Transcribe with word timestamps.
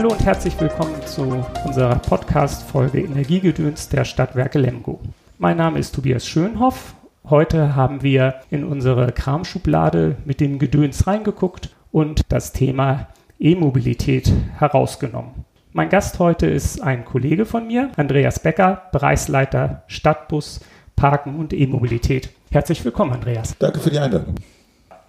Hallo 0.00 0.12
und 0.12 0.24
herzlich 0.24 0.58
willkommen 0.58 0.94
zu 1.04 1.44
unserer 1.66 1.96
Podcast-Folge 1.96 3.00
Energiegedöns 3.00 3.90
der 3.90 4.06
Stadtwerke 4.06 4.58
Lemgo. 4.58 4.98
Mein 5.36 5.58
Name 5.58 5.78
ist 5.78 5.94
Tobias 5.94 6.26
Schönhoff. 6.26 6.94
Heute 7.28 7.76
haben 7.76 8.02
wir 8.02 8.36
in 8.48 8.64
unsere 8.64 9.12
Kramschublade 9.12 10.16
mit 10.24 10.40
dem 10.40 10.58
Gedöns 10.58 11.06
reingeguckt 11.06 11.76
und 11.92 12.22
das 12.30 12.54
Thema 12.54 13.08
E-Mobilität 13.38 14.32
herausgenommen. 14.56 15.44
Mein 15.74 15.90
Gast 15.90 16.18
heute 16.18 16.46
ist 16.46 16.80
ein 16.80 17.04
Kollege 17.04 17.44
von 17.44 17.66
mir, 17.66 17.90
Andreas 17.98 18.38
Becker, 18.38 18.84
Bereichsleiter 18.92 19.82
Stadtbus, 19.86 20.60
Parken 20.96 21.36
und 21.38 21.52
E-Mobilität. 21.52 22.30
Herzlich 22.50 22.82
willkommen, 22.86 23.12
Andreas. 23.12 23.54
Danke 23.58 23.80
für 23.80 23.90
die 23.90 23.98
Einladung. 23.98 24.34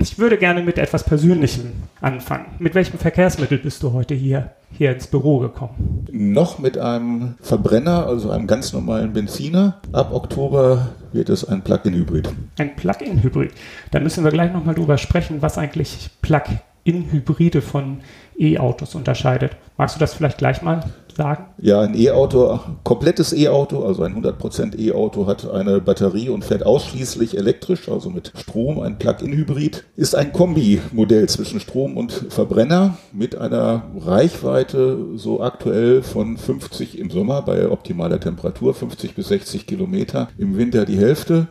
Ich 0.02 0.18
würde 0.18 0.38
gerne 0.40 0.64
mit 0.64 0.80
etwas 0.80 1.04
Persönlichem 1.04 1.74
anfangen. 2.02 2.48
Mit 2.58 2.74
welchem 2.74 2.98
Verkehrsmittel 2.98 3.60
bist 3.60 3.84
du 3.84 3.94
heute 3.94 4.16
hier, 4.16 4.50
hier 4.72 4.92
ins 4.92 5.06
Büro 5.06 5.38
gekommen? 5.38 6.08
Noch 6.12 6.58
mit 6.58 6.76
einem 6.76 7.36
Verbrenner, 7.40 8.08
also 8.08 8.32
einem 8.32 8.48
ganz 8.48 8.74
normalen 8.74 9.14
Benziner. 9.14 9.80
Ab 9.94 10.12
Oktober 10.12 10.90
wird 11.14 11.30
es 11.30 11.48
ein 11.48 11.62
Plug-in-Hybrid. 11.62 12.30
Ein 12.58 12.76
Plug-in-Hybrid. 12.76 13.52
Da 13.92 14.00
müssen 14.00 14.24
wir 14.24 14.32
gleich 14.32 14.52
nochmal 14.52 14.74
drüber 14.74 14.98
sprechen, 14.98 15.44
was 15.44 15.60
eigentlich 15.60 16.10
Plug-in-Hybride 16.24 17.62
von 17.62 18.00
E-Autos 18.40 18.96
unterscheidet. 18.96 19.56
Magst 19.78 19.98
du 19.98 20.00
das 20.00 20.16
vielleicht 20.16 20.40
gleich 20.40 20.64
mal 20.64 20.84
sagen? 21.22 21.46
Ja, 21.60 21.82
ein 21.82 21.96
E-Auto, 21.96 22.60
komplettes 22.84 23.34
E-Auto, 23.34 23.84
also 23.86 24.04
ein 24.04 24.16
100% 24.16 24.78
E-Auto 24.80 25.28
hat 25.28 25.50
eine 25.50 25.80
Batterie 25.80 26.30
und 26.30 26.44
fährt 26.44 26.66
ausschließlich 26.66 27.38
elektrisch, 27.38 27.90
also 27.90 28.10
mit 28.10 28.32
Strom, 28.36 28.80
ein 28.80 28.98
Plug-in-Hybrid, 28.98 29.84
ist 29.96 30.16
ein 30.16 30.34
Kombi-Modell 30.34 31.30
zwischen 31.30 31.60
Strom 31.60 31.98
und 31.98 32.12
Verbrenner 32.30 32.98
mit 33.14 33.38
einer 33.38 33.84
Reichweite 34.00 34.98
so 35.16 35.42
aktuell 35.42 36.02
von 36.02 36.38
50 36.38 36.98
im 36.98 37.12
Sommer 37.12 37.42
bei 37.44 37.70
optimaler 37.70 38.20
Temperatur, 38.20 38.74
50 38.74 39.16
bis 39.16 39.28
60 39.28 39.68
Kilometer, 39.68 40.30
im 40.38 40.58
Winter 40.58 40.86
die 40.86 40.98
Hälfte. 40.98 41.48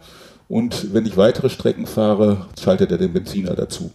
Und 0.48 0.92
wenn 0.92 1.06
ich 1.06 1.16
weitere 1.16 1.48
Strecken 1.48 1.86
fahre, 1.86 2.46
schaltet 2.60 2.90
er 2.90 2.98
den 2.98 3.12
Benziner 3.12 3.54
dazu. 3.54 3.92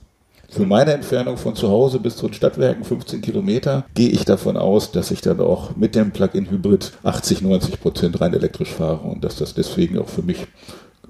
Für 0.56 0.66
meine 0.66 0.94
Entfernung 0.94 1.36
von 1.36 1.54
zu 1.54 1.70
Hause 1.70 2.00
bis 2.00 2.16
zu 2.16 2.28
den 2.28 2.34
Stadtwerken, 2.34 2.86
15 2.86 3.22
Kilometer, 3.22 3.86
gehe 3.94 4.08
ich 4.08 4.24
davon 4.24 4.56
aus, 4.56 4.90
dass 4.94 5.12
ich 5.12 5.20
dann 5.20 5.42
auch 5.42 5.76
mit 5.76 5.96
dem 5.96 6.12
Plug-in-Hybrid 6.12 6.94
80, 7.04 7.42
90 7.42 7.82
Prozent 7.82 8.22
rein 8.22 8.34
elektrisch 8.34 8.72
fahre 8.72 9.06
und 9.06 9.26
dass 9.26 9.36
das 9.36 9.54
deswegen 9.54 10.00
auch 10.00 10.08
für 10.08 10.22
mich 10.22 10.40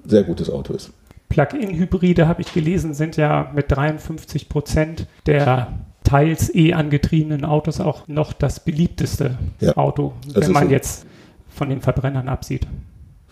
ein 0.04 0.08
sehr 0.10 0.24
gutes 0.24 0.50
Auto 0.50 0.72
ist. 0.72 0.90
Plug-in-Hybride, 1.28 2.26
habe 2.26 2.42
ich 2.42 2.52
gelesen, 2.52 2.92
sind 2.92 3.16
ja 3.16 3.52
mit 3.54 3.70
53 3.70 4.48
Prozent 4.48 5.06
der 5.26 5.68
teils 6.02 6.52
E 6.52 6.72
angetriebenen 6.72 7.44
Autos 7.44 7.80
auch 7.80 8.08
noch 8.08 8.32
das 8.32 8.64
beliebteste 8.64 9.38
ja, 9.60 9.76
Auto, 9.76 10.12
wenn 10.34 10.50
man 10.50 10.66
so. 10.66 10.70
jetzt 10.72 11.06
von 11.48 11.68
den 11.68 11.82
Verbrennern 11.82 12.28
absieht. 12.28 12.66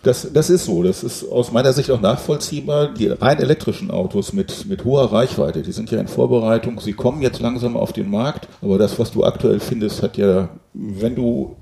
Das, 0.04 0.32
das 0.32 0.50
ist 0.50 0.66
so. 0.66 0.82
Das 0.82 1.02
ist 1.02 1.28
aus 1.30 1.50
meiner 1.50 1.72
Sicht 1.72 1.90
auch 1.90 2.00
nachvollziehbar. 2.00 2.94
Die 2.94 3.08
rein 3.08 3.38
elektrischen 3.38 3.90
Autos 3.90 4.32
mit, 4.32 4.66
mit 4.66 4.84
hoher 4.84 5.12
Reichweite, 5.12 5.62
die 5.62 5.72
sind 5.72 5.90
ja 5.90 5.98
in 5.98 6.08
Vorbereitung. 6.08 6.78
Sie 6.80 6.92
kommen 6.92 7.22
jetzt 7.22 7.40
langsam 7.40 7.76
auf 7.76 7.92
den 7.92 8.10
Markt. 8.10 8.48
Aber 8.62 8.78
das, 8.78 8.98
was 8.98 9.10
du 9.10 9.24
aktuell 9.24 9.60
findest, 9.60 10.02
hat 10.02 10.16
ja, 10.16 10.50
wenn 10.74 11.16
du 11.16 11.56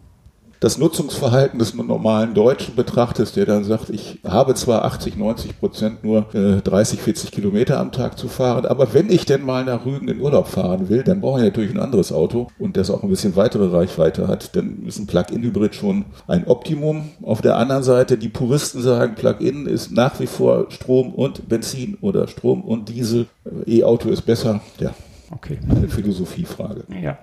das 0.62 0.78
Nutzungsverhalten 0.78 1.58
des 1.58 1.74
normalen 1.74 2.34
Deutschen 2.34 2.76
betrachtest, 2.76 3.34
der 3.34 3.46
dann 3.46 3.64
sagt, 3.64 3.90
ich 3.90 4.20
habe 4.24 4.54
zwar 4.54 4.84
80, 4.84 5.16
90 5.16 5.58
Prozent 5.58 6.04
nur 6.04 6.32
äh, 6.36 6.60
30, 6.62 7.00
40 7.00 7.32
Kilometer 7.32 7.80
am 7.80 7.90
Tag 7.90 8.16
zu 8.16 8.28
fahren, 8.28 8.64
aber 8.66 8.94
wenn 8.94 9.10
ich 9.10 9.26
denn 9.26 9.44
mal 9.44 9.64
nach 9.64 9.84
Rügen 9.84 10.06
in 10.06 10.20
Urlaub 10.20 10.46
fahren 10.46 10.88
will, 10.88 11.02
dann 11.02 11.20
brauche 11.20 11.40
ich 11.40 11.44
natürlich 11.44 11.72
ein 11.72 11.80
anderes 11.80 12.12
Auto 12.12 12.46
und 12.60 12.76
das 12.76 12.92
auch 12.92 13.02
ein 13.02 13.08
bisschen 13.08 13.34
weitere 13.34 13.76
Reichweite 13.76 14.28
hat, 14.28 14.54
dann 14.54 14.86
ist 14.86 15.00
ein 15.00 15.08
Plug-in-Hybrid 15.08 15.74
schon 15.74 16.04
ein 16.28 16.46
Optimum. 16.46 17.10
Auf 17.22 17.42
der 17.42 17.56
anderen 17.56 17.82
Seite, 17.82 18.16
die 18.16 18.28
Puristen 18.28 18.82
sagen, 18.82 19.16
Plug-in 19.16 19.66
ist 19.66 19.90
nach 19.90 20.20
wie 20.20 20.28
vor 20.28 20.66
Strom 20.70 21.12
und 21.12 21.48
Benzin 21.48 21.98
oder 22.00 22.28
Strom 22.28 22.62
und 22.62 22.88
Diesel. 22.88 23.26
E-Auto 23.66 24.10
ist 24.10 24.22
besser. 24.22 24.60
Ja, 24.78 24.94
okay. 25.32 25.58
Eine 25.68 25.88
Philosophiefrage. 25.88 26.84
Ja. 27.02 27.18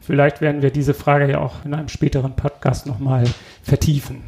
Vielleicht 0.00 0.40
werden 0.40 0.62
wir 0.62 0.70
diese 0.70 0.94
Frage 0.94 1.30
ja 1.30 1.40
auch 1.40 1.64
in 1.64 1.74
einem 1.74 1.88
späteren 1.88 2.36
Podcast 2.36 2.86
nochmal 2.86 3.24
vertiefen. 3.62 4.22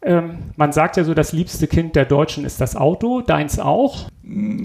Ähm, 0.00 0.38
man 0.56 0.72
sagt 0.72 0.96
ja 0.96 1.02
so, 1.02 1.12
das 1.12 1.32
liebste 1.32 1.66
Kind 1.66 1.96
der 1.96 2.04
Deutschen 2.04 2.44
ist 2.44 2.60
das 2.60 2.76
Auto, 2.76 3.20
deins 3.20 3.58
auch? 3.58 4.08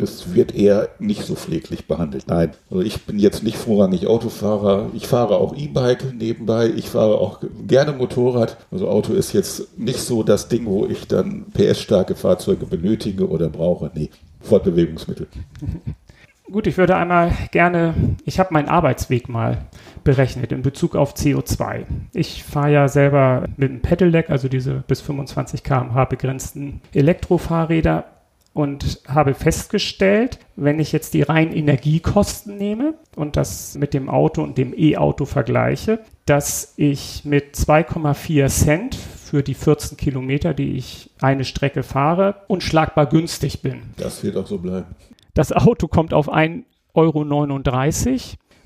Es 0.01 0.35
wird 0.35 0.53
eher 0.53 0.89
nicht 0.99 1.23
so 1.23 1.35
pfleglich 1.35 1.87
behandelt. 1.87 2.25
Nein, 2.27 2.51
also 2.69 2.83
ich 2.83 3.03
bin 3.05 3.17
jetzt 3.17 3.41
nicht 3.41 3.57
vorrangig 3.57 4.05
Autofahrer. 4.05 4.91
Ich 4.93 5.07
fahre 5.07 5.37
auch 5.37 5.55
E-Bike 5.55 6.13
nebenbei. 6.13 6.69
Ich 6.69 6.89
fahre 6.89 7.17
auch 7.17 7.39
gerne 7.67 7.93
Motorrad. 7.93 8.57
Also 8.69 8.87
Auto 8.89 9.13
ist 9.13 9.33
jetzt 9.33 9.77
nicht 9.79 9.99
so 9.99 10.21
das 10.21 10.49
Ding, 10.49 10.65
wo 10.65 10.85
ich 10.85 11.07
dann 11.07 11.45
PS-starke 11.53 12.15
Fahrzeuge 12.15 12.65
benötige 12.67 13.27
oder 13.27 13.49
brauche. 13.49 13.89
Nee, 13.95 14.11
Fortbewegungsmittel. 14.41 15.27
Gut, 16.51 16.67
ich 16.67 16.77
würde 16.77 16.97
einmal 16.97 17.31
gerne, 17.51 17.93
ich 18.25 18.39
habe 18.39 18.53
meinen 18.53 18.67
Arbeitsweg 18.67 19.29
mal 19.29 19.65
berechnet 20.03 20.51
in 20.51 20.61
Bezug 20.61 20.95
auf 20.95 21.15
CO2. 21.15 21.85
Ich 22.13 22.43
fahre 22.43 22.71
ja 22.71 22.87
selber 22.89 23.45
mit 23.55 23.69
einem 23.69 23.81
Pedelec, 23.81 24.29
also 24.29 24.49
diese 24.49 24.83
bis 24.87 25.01
25 25.01 25.63
km/h 25.63 26.05
begrenzten 26.05 26.81
Elektrofahrräder 26.93 28.05
und 28.53 28.99
habe 29.07 29.33
festgestellt, 29.33 30.37
wenn 30.55 30.79
ich 30.79 30.91
jetzt 30.91 31.13
die 31.13 31.23
reinen 31.23 31.53
Energiekosten 31.53 32.57
nehme 32.57 32.93
und 33.15 33.35
das 33.35 33.75
mit 33.75 33.93
dem 33.93 34.09
Auto 34.09 34.43
und 34.43 34.57
dem 34.57 34.73
E-Auto 34.77 35.25
vergleiche, 35.25 35.99
dass 36.25 36.73
ich 36.77 37.25
mit 37.25 37.55
2,4 37.55 38.47
Cent 38.47 38.95
für 38.95 39.41
die 39.41 39.55
14 39.55 39.97
Kilometer, 39.97 40.53
die 40.53 40.77
ich 40.77 41.09
eine 41.19 41.45
Strecke 41.45 41.81
fahre, 41.81 42.35
unschlagbar 42.47 43.07
günstig 43.07 43.61
bin. 43.61 43.81
Das 43.97 44.23
wird 44.23 44.37
auch 44.37 44.45
so 44.45 44.59
bleiben. 44.59 44.85
Das 45.33 45.51
Auto 45.51 45.87
kommt 45.87 46.13
auf 46.13 46.31
1,39 46.31 46.63
Euro 46.93 47.23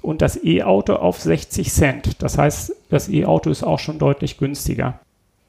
und 0.02 0.22
das 0.22 0.44
E-Auto 0.44 0.94
auf 0.94 1.20
60 1.20 1.72
Cent. 1.72 2.22
Das 2.22 2.38
heißt, 2.38 2.76
das 2.90 3.10
E-Auto 3.10 3.50
ist 3.50 3.64
auch 3.64 3.80
schon 3.80 4.00
deutlich 4.00 4.38
günstiger. 4.38 5.00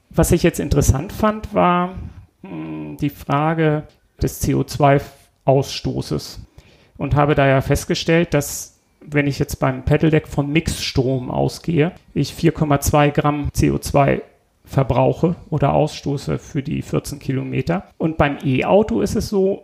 Was 0.09 0.31
ich 0.31 0.43
jetzt 0.43 0.59
interessant 0.59 1.11
fand, 1.11 1.53
war 1.53 1.95
hm, 2.41 2.97
die 2.97 3.09
Frage 3.09 3.83
des 4.21 4.41
CO2-Ausstoßes 4.43 6.39
und 6.97 7.15
habe 7.15 7.35
da 7.35 7.47
ja 7.47 7.61
festgestellt, 7.61 8.33
dass 8.33 8.79
wenn 9.01 9.27
ich 9.27 9.39
jetzt 9.39 9.59
beim 9.59 9.85
Pedelec 9.85 10.27
von 10.27 10.51
Mixstrom 10.51 11.31
ausgehe, 11.31 11.93
ich 12.13 12.33
4,2 12.33 13.11
Gramm 13.11 13.49
CO2 13.55 14.21
verbrauche 14.65 15.35
oder 15.49 15.73
ausstoße 15.73 16.37
für 16.37 16.61
die 16.61 16.81
14 16.81 17.19
Kilometer. 17.19 17.85
Und 17.97 18.17
beim 18.17 18.37
E-Auto 18.43 19.01
ist 19.01 19.15
es 19.15 19.29
so, 19.29 19.63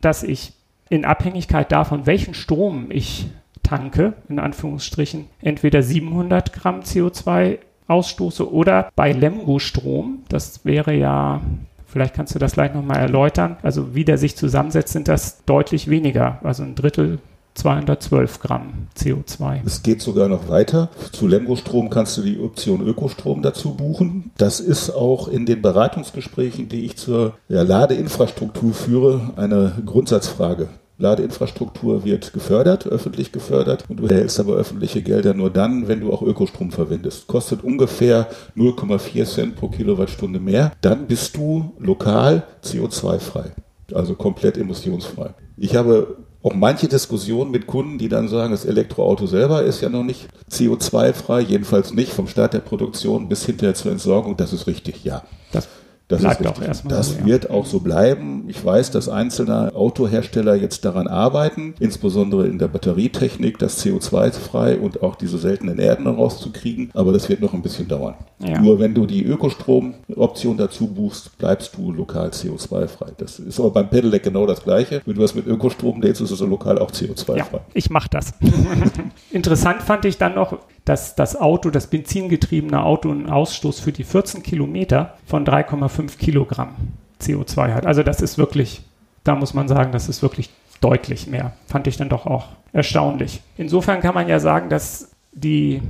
dass 0.00 0.22
ich 0.22 0.52
in 0.94 1.04
Abhängigkeit 1.04 1.72
davon, 1.72 2.06
welchen 2.06 2.34
Strom 2.34 2.86
ich 2.90 3.26
tanke, 3.64 4.12
in 4.28 4.38
Anführungsstrichen, 4.38 5.26
entweder 5.40 5.82
700 5.82 6.52
Gramm 6.52 6.80
CO2 6.80 7.58
ausstoße 7.88 8.50
oder 8.50 8.90
bei 8.94 9.10
Lemgo-Strom, 9.10 10.20
das 10.28 10.64
wäre 10.64 10.94
ja, 10.94 11.40
vielleicht 11.86 12.14
kannst 12.14 12.34
du 12.36 12.38
das 12.38 12.52
gleich 12.52 12.72
nochmal 12.74 12.98
erläutern, 12.98 13.56
also 13.62 13.96
wie 13.96 14.04
der 14.04 14.18
sich 14.18 14.36
zusammensetzt, 14.36 14.92
sind 14.92 15.08
das 15.08 15.44
deutlich 15.46 15.90
weniger, 15.90 16.38
also 16.44 16.62
ein 16.62 16.76
Drittel 16.76 17.18
212 17.54 18.40
Gramm 18.40 18.88
CO2. 18.96 19.60
Es 19.64 19.82
geht 19.82 20.00
sogar 20.00 20.28
noch 20.28 20.48
weiter. 20.48 20.90
Zu 21.12 21.28
Lemgo-Strom 21.28 21.88
kannst 21.88 22.16
du 22.18 22.22
die 22.22 22.38
Option 22.38 22.86
Ökostrom 22.86 23.42
dazu 23.42 23.74
buchen. 23.74 24.32
Das 24.36 24.60
ist 24.60 24.90
auch 24.90 25.28
in 25.28 25.46
den 25.46 25.62
Beratungsgesprächen, 25.62 26.68
die 26.68 26.84
ich 26.84 26.96
zur 26.96 27.34
ja, 27.48 27.62
Ladeinfrastruktur 27.62 28.74
führe, 28.74 29.32
eine 29.36 29.80
Grundsatzfrage. 29.86 30.68
Ladeinfrastruktur 30.98 32.04
wird 32.04 32.32
gefördert, 32.32 32.86
öffentlich 32.86 33.32
gefördert 33.32 33.84
und 33.88 33.98
du 33.98 34.06
erhältst 34.06 34.38
aber 34.38 34.54
öffentliche 34.54 35.02
Gelder 35.02 35.34
nur 35.34 35.50
dann, 35.50 35.88
wenn 35.88 36.00
du 36.00 36.12
auch 36.12 36.22
Ökostrom 36.22 36.70
verwendest. 36.70 37.26
Kostet 37.26 37.64
ungefähr 37.64 38.28
0,4 38.56 39.24
Cent 39.24 39.56
pro 39.56 39.68
Kilowattstunde 39.68 40.38
mehr. 40.38 40.72
Dann 40.80 41.06
bist 41.06 41.36
du 41.36 41.72
lokal 41.78 42.44
CO2-frei, 42.62 43.52
also 43.92 44.14
komplett 44.14 44.56
emissionsfrei. 44.56 45.34
Ich 45.56 45.74
habe 45.74 46.16
auch 46.44 46.54
manche 46.54 46.88
Diskussionen 46.88 47.50
mit 47.50 47.66
Kunden, 47.66 47.98
die 47.98 48.08
dann 48.08 48.28
sagen, 48.28 48.52
das 48.52 48.66
Elektroauto 48.66 49.26
selber 49.26 49.62
ist 49.62 49.80
ja 49.80 49.88
noch 49.88 50.04
nicht 50.04 50.28
CO2-frei, 50.50 51.40
jedenfalls 51.40 51.94
nicht 51.94 52.12
vom 52.12 52.28
Start 52.28 52.52
der 52.52 52.58
Produktion 52.60 53.28
bis 53.28 53.46
hinterher 53.46 53.74
zur 53.74 53.92
Entsorgung. 53.92 54.36
Das 54.36 54.52
ist 54.52 54.66
richtig, 54.66 55.04
ja. 55.04 55.24
Das 55.52 55.68
das 56.14 56.38
bleibt 56.38 56.46
auch 56.46 56.62
erstmal 56.62 56.96
Das 56.96 57.10
so, 57.10 57.18
ja. 57.20 57.26
wird 57.26 57.50
auch 57.50 57.66
so 57.66 57.80
bleiben. 57.80 58.44
Ich 58.48 58.64
weiß, 58.64 58.90
dass 58.90 59.08
einzelne 59.08 59.74
Autohersteller 59.74 60.54
jetzt 60.54 60.84
daran 60.84 61.06
arbeiten, 61.06 61.74
insbesondere 61.80 62.46
in 62.46 62.58
der 62.58 62.68
Batterietechnik, 62.68 63.58
das 63.58 63.84
CO2-frei 63.84 64.78
und 64.78 65.02
auch 65.02 65.16
diese 65.16 65.38
seltenen 65.38 65.78
Erden 65.78 66.06
rauszukriegen. 66.06 66.90
Aber 66.94 67.12
das 67.12 67.28
wird 67.28 67.40
noch 67.40 67.54
ein 67.54 67.62
bisschen 67.62 67.88
dauern. 67.88 68.14
Ja. 68.38 68.60
Nur 68.60 68.78
wenn 68.78 68.94
du 68.94 69.06
die 69.06 69.24
Ökostrom-Option 69.24 70.56
dazu 70.56 70.88
buchst, 70.88 71.36
bleibst 71.38 71.76
du 71.76 71.92
lokal 71.92 72.28
CO2-frei. 72.28 73.12
Das 73.16 73.38
ist 73.38 73.58
aber 73.60 73.70
beim 73.70 73.88
Pedelec 73.88 74.22
genau 74.22 74.46
das 74.46 74.62
Gleiche. 74.62 75.02
Wenn 75.04 75.16
du 75.16 75.22
was 75.22 75.34
mit 75.34 75.46
Ökostrom 75.46 76.00
lädst, 76.02 76.20
ist 76.20 76.30
es 76.30 76.40
lokal 76.40 76.78
auch 76.78 76.90
CO2-frei. 76.90 77.38
Ja, 77.38 77.46
ich 77.72 77.90
mache 77.90 78.08
das. 78.10 78.34
Interessant 79.30 79.82
fand 79.82 80.04
ich 80.04 80.18
dann 80.18 80.34
noch, 80.34 80.58
dass 80.84 81.14
das 81.14 81.36
Auto, 81.36 81.70
das 81.70 81.86
benzingetriebene 81.86 82.82
Auto, 82.82 83.10
einen 83.10 83.30
Ausstoß 83.30 83.80
für 83.80 83.92
die 83.92 84.04
14 84.04 84.42
Kilometer 84.42 85.14
von 85.26 85.46
3,5 85.46 86.18
Kilogramm 86.18 86.74
CO2 87.20 87.72
hat. 87.72 87.86
Also 87.86 88.02
das 88.02 88.20
ist 88.20 88.36
wirklich, 88.38 88.82
da 89.24 89.34
muss 89.34 89.54
man 89.54 89.68
sagen, 89.68 89.92
das 89.92 90.08
ist 90.08 90.22
wirklich 90.22 90.50
deutlich 90.80 91.26
mehr. 91.26 91.52
Fand 91.66 91.86
ich 91.86 91.96
dann 91.96 92.10
doch 92.10 92.26
auch 92.26 92.48
erstaunlich. 92.72 93.40
Insofern 93.56 94.00
kann 94.00 94.14
man 94.14 94.28
ja 94.28 94.38
sagen, 94.38 94.68
dass 94.68 95.10
die 95.32 95.80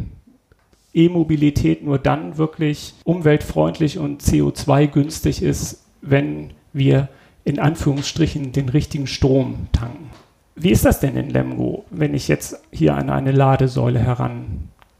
E-Mobilität 0.92 1.84
nur 1.84 1.98
dann 1.98 2.38
wirklich 2.38 2.94
umweltfreundlich 3.04 3.98
und 3.98 4.22
CO2 4.22 4.86
günstig 4.86 5.42
ist, 5.42 5.84
wenn 6.02 6.52
wir 6.72 7.08
in 7.44 7.58
Anführungsstrichen 7.58 8.52
den 8.52 8.68
richtigen 8.68 9.08
Strom 9.08 9.66
tanken. 9.72 10.10
Wie 10.56 10.70
ist 10.70 10.84
das 10.84 11.00
denn 11.00 11.16
in 11.16 11.30
Lemgo, 11.30 11.84
wenn 11.90 12.14
ich 12.14 12.28
jetzt 12.28 12.62
hier 12.70 12.94
an 12.94 13.10
eine 13.10 13.32
Ladesäule 13.32 13.98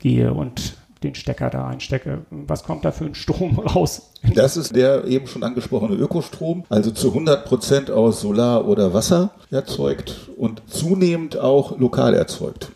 herangehe 0.04 0.32
und 0.32 0.76
den 1.02 1.14
Stecker 1.14 1.50
da 1.50 1.66
einstecke? 1.66 2.22
Was 2.30 2.64
kommt 2.64 2.84
da 2.84 2.92
für 2.92 3.04
ein 3.04 3.14
Strom 3.14 3.58
raus? 3.74 4.10
Das 4.34 4.56
ist 4.56 4.74
der 4.74 5.04
eben 5.04 5.26
schon 5.26 5.42
angesprochene 5.42 5.94
Ökostrom, 5.94 6.64
also 6.68 6.90
zu 6.90 7.08
100 7.08 7.44
Prozent 7.44 7.90
aus 7.90 8.20
Solar 8.20 8.66
oder 8.66 8.94
Wasser 8.94 9.30
erzeugt 9.50 10.30
und 10.36 10.62
zunehmend 10.66 11.38
auch 11.38 11.78
lokal 11.78 12.14
erzeugt. 12.14 12.70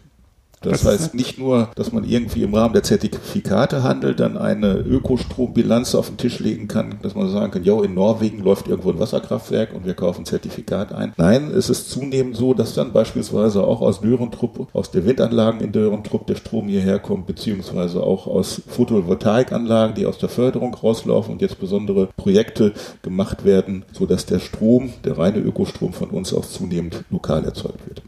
Das 0.61 0.85
heißt 0.85 1.15
nicht 1.15 1.39
nur, 1.39 1.69
dass 1.77 1.93
man 1.93 2.05
irgendwie 2.05 2.43
im 2.43 2.55
Rahmen 2.55 2.75
der 2.75 2.83
Zertifikate 2.83 3.83
handelt, 3.83 4.21
dann 4.21 4.37
eine 4.37 4.75
Ökostrombilanz 4.79 5.95
auf 5.95 6.09
den 6.09 6.17
Tisch 6.17 6.41
legen 6.41 6.69
kann, 6.69 6.97
dass 7.03 7.15
man 7.15 7.31
sagen 7.31 7.53
kann, 7.53 7.65
ja, 7.65 7.81
in 7.83 7.95
Norwegen 7.95 8.43
läuft 8.43 8.69
irgendwo 8.69 8.91
ein 8.91 8.99
Wasserkraftwerk 8.99 9.75
und 9.75 9.87
wir 9.87 9.95
kaufen 9.95 10.23
ein 10.23 10.27
Zertifikat 10.27 10.93
ein. 10.93 11.13
Nein, 11.17 11.51
es 11.51 11.71
ist 11.71 11.91
zunehmend 11.91 12.37
so, 12.37 12.55
dass 12.55 12.75
dann 12.75 12.93
beispielsweise 12.93 13.63
auch 13.63 13.81
aus 13.81 14.01
Dörentrupp, 14.01 14.69
aus 14.73 14.91
der 14.91 15.07
Windanlagen 15.07 15.61
in 15.61 15.73
Dörentrupp 15.73 16.27
der 16.27 16.37
Strom 16.37 16.69
hierher 16.69 16.99
kommt, 16.99 17.27
beziehungsweise 17.27 18.03
auch 18.03 18.27
aus 18.27 18.63
Photovoltaikanlagen, 18.67 19.95
die 19.95 20.07
aus 20.07 20.19
der 20.19 20.29
Förderung 20.29 20.75
rauslaufen 20.75 21.33
und 21.33 21.43
jetzt 21.43 21.61
besondere 21.61 22.09
Projekte 22.17 22.73
gemacht 23.03 23.45
werden, 23.45 23.85
sodass 23.93 24.27
der 24.27 24.41
Strom, 24.41 24.91
der 25.05 25.19
reine 25.19 25.39
Ökostrom 25.39 25.93
von 25.93 26.11
uns 26.11 26.35
auch 26.35 26.45
zunehmend 26.45 27.05
lokal 27.11 27.45
erzeugt 27.45 27.87
wird. 27.87 28.03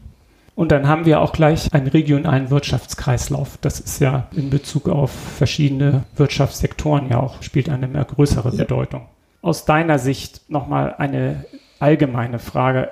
Und 0.55 0.71
dann 0.71 0.87
haben 0.87 1.05
wir 1.05 1.21
auch 1.21 1.31
gleich 1.31 1.73
einen 1.73 1.87
regionalen 1.87 2.49
Wirtschaftskreislauf. 2.49 3.57
Das 3.61 3.79
ist 3.79 3.99
ja 3.99 4.27
in 4.35 4.49
Bezug 4.49 4.89
auf 4.89 5.11
verschiedene 5.11 6.03
Wirtschaftssektoren 6.15 7.09
ja 7.09 7.19
auch, 7.19 7.41
spielt 7.41 7.69
eine 7.69 7.87
mehr 7.87 8.03
größere 8.05 8.49
ja. 8.49 8.57
Bedeutung. 8.57 9.07
Aus 9.41 9.65
deiner 9.65 9.97
Sicht 9.97 10.49
nochmal 10.49 10.95
eine 10.97 11.45
allgemeine 11.79 12.37
Frage. 12.37 12.89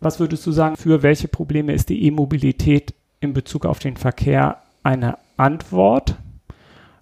Was 0.00 0.18
würdest 0.20 0.46
du 0.46 0.52
sagen, 0.52 0.76
für 0.76 1.02
welche 1.02 1.28
Probleme 1.28 1.72
ist 1.74 1.88
die 1.88 2.04
E-Mobilität 2.06 2.94
in 3.20 3.34
Bezug 3.34 3.66
auf 3.66 3.80
den 3.80 3.96
Verkehr 3.96 4.58
eine 4.82 5.18
Antwort? 5.36 6.14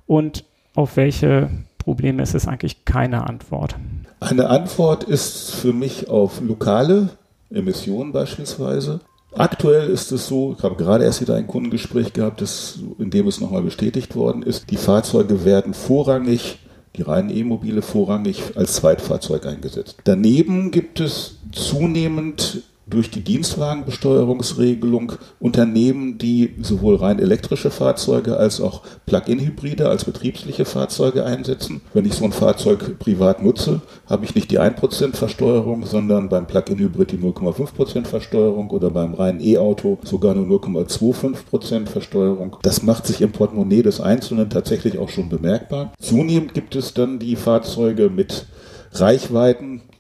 Und 0.06 0.44
auf 0.75 0.96
welche 0.96 1.50
Probleme 1.76 2.22
ist 2.22 2.34
es 2.34 2.49
eigentlich 2.49 2.84
keine 2.87 3.26
Antwort? 3.26 3.76
Eine 4.20 4.49
Antwort 4.49 5.05
ist 5.05 5.55
für 5.55 5.72
mich 5.72 6.08
auf 6.08 6.40
lokale 6.40 7.10
Emissionen 7.50 8.12
beispielsweise 8.12 9.00
Aktuell 9.32 9.90
ist 9.90 10.10
es 10.10 10.26
so, 10.26 10.54
ich 10.56 10.64
habe 10.64 10.76
gerade 10.76 11.04
erst 11.04 11.20
wieder 11.20 11.34
ein 11.34 11.46
Kundengespräch 11.46 12.12
gehabt, 12.12 12.40
das, 12.40 12.78
in 12.98 13.10
dem 13.10 13.26
es 13.26 13.40
nochmal 13.40 13.62
bestätigt 13.62 14.16
worden 14.16 14.42
ist, 14.42 14.70
die 14.70 14.76
Fahrzeuge 14.76 15.44
werden 15.44 15.75
vorrangig, 15.75 16.58
die 16.96 17.02
reinen 17.02 17.30
E-Mobile 17.30 17.82
vorrangig 17.82 18.56
als 18.56 18.75
Zweitfahrzeug 18.75 19.46
eingesetzt. 19.46 19.98
Daneben 20.04 20.70
gibt 20.70 21.00
es 21.00 21.36
zunehmend 21.52 22.62
durch 22.90 23.11
die 23.11 23.23
Dienstwagenbesteuerungsregelung 23.23 25.12
Unternehmen, 25.40 26.19
die 26.19 26.55
sowohl 26.62 26.96
rein 26.96 27.19
elektrische 27.19 27.70
Fahrzeuge 27.70 28.37
als 28.37 28.61
auch 28.61 28.82
Plug-in-Hybride 29.06 29.88
als 29.88 30.05
betriebsliche 30.05 30.64
Fahrzeuge 30.64 31.25
einsetzen. 31.25 31.81
Wenn 31.94 32.06
ich 32.06 32.14
so 32.14 32.25
ein 32.25 32.32
Fahrzeug 32.32 32.99
privat 32.99 33.43
nutze, 33.43 33.81
habe 34.06 34.25
ich 34.25 34.35
nicht 34.35 34.50
die 34.50 34.61
1% 34.61 35.14
Versteuerung, 35.14 35.85
sondern 35.87 36.29
beim 36.29 36.46
Plug-in-Hybrid 36.46 37.12
die 37.12 37.19
0,5% 37.19 38.06
Versteuerung 38.06 38.70
oder 38.70 38.91
beim 38.91 39.14
reinen 39.14 39.41
E-Auto 39.41 39.99
sogar 40.05 40.34
nur 40.34 40.61
0,25% 40.61 41.87
Versteuerung. 41.87 42.56
Das 42.62 42.82
macht 42.82 43.06
sich 43.06 43.20
im 43.20 43.32
Portemonnaie 43.32 43.82
des 43.82 44.00
Einzelnen 44.00 44.50
tatsächlich 44.50 44.99
auch 44.99 45.08
schon 45.08 45.29
bemerkbar. 45.29 45.93
Zunehmend 46.00 46.55
gibt 46.55 46.76
es 46.76 46.94
dann 46.94 47.19
die 47.19 47.37
Fahrzeuge 47.37 48.11
mit 48.11 48.46
Reichweiten, 48.93 49.82
ich 49.91 49.97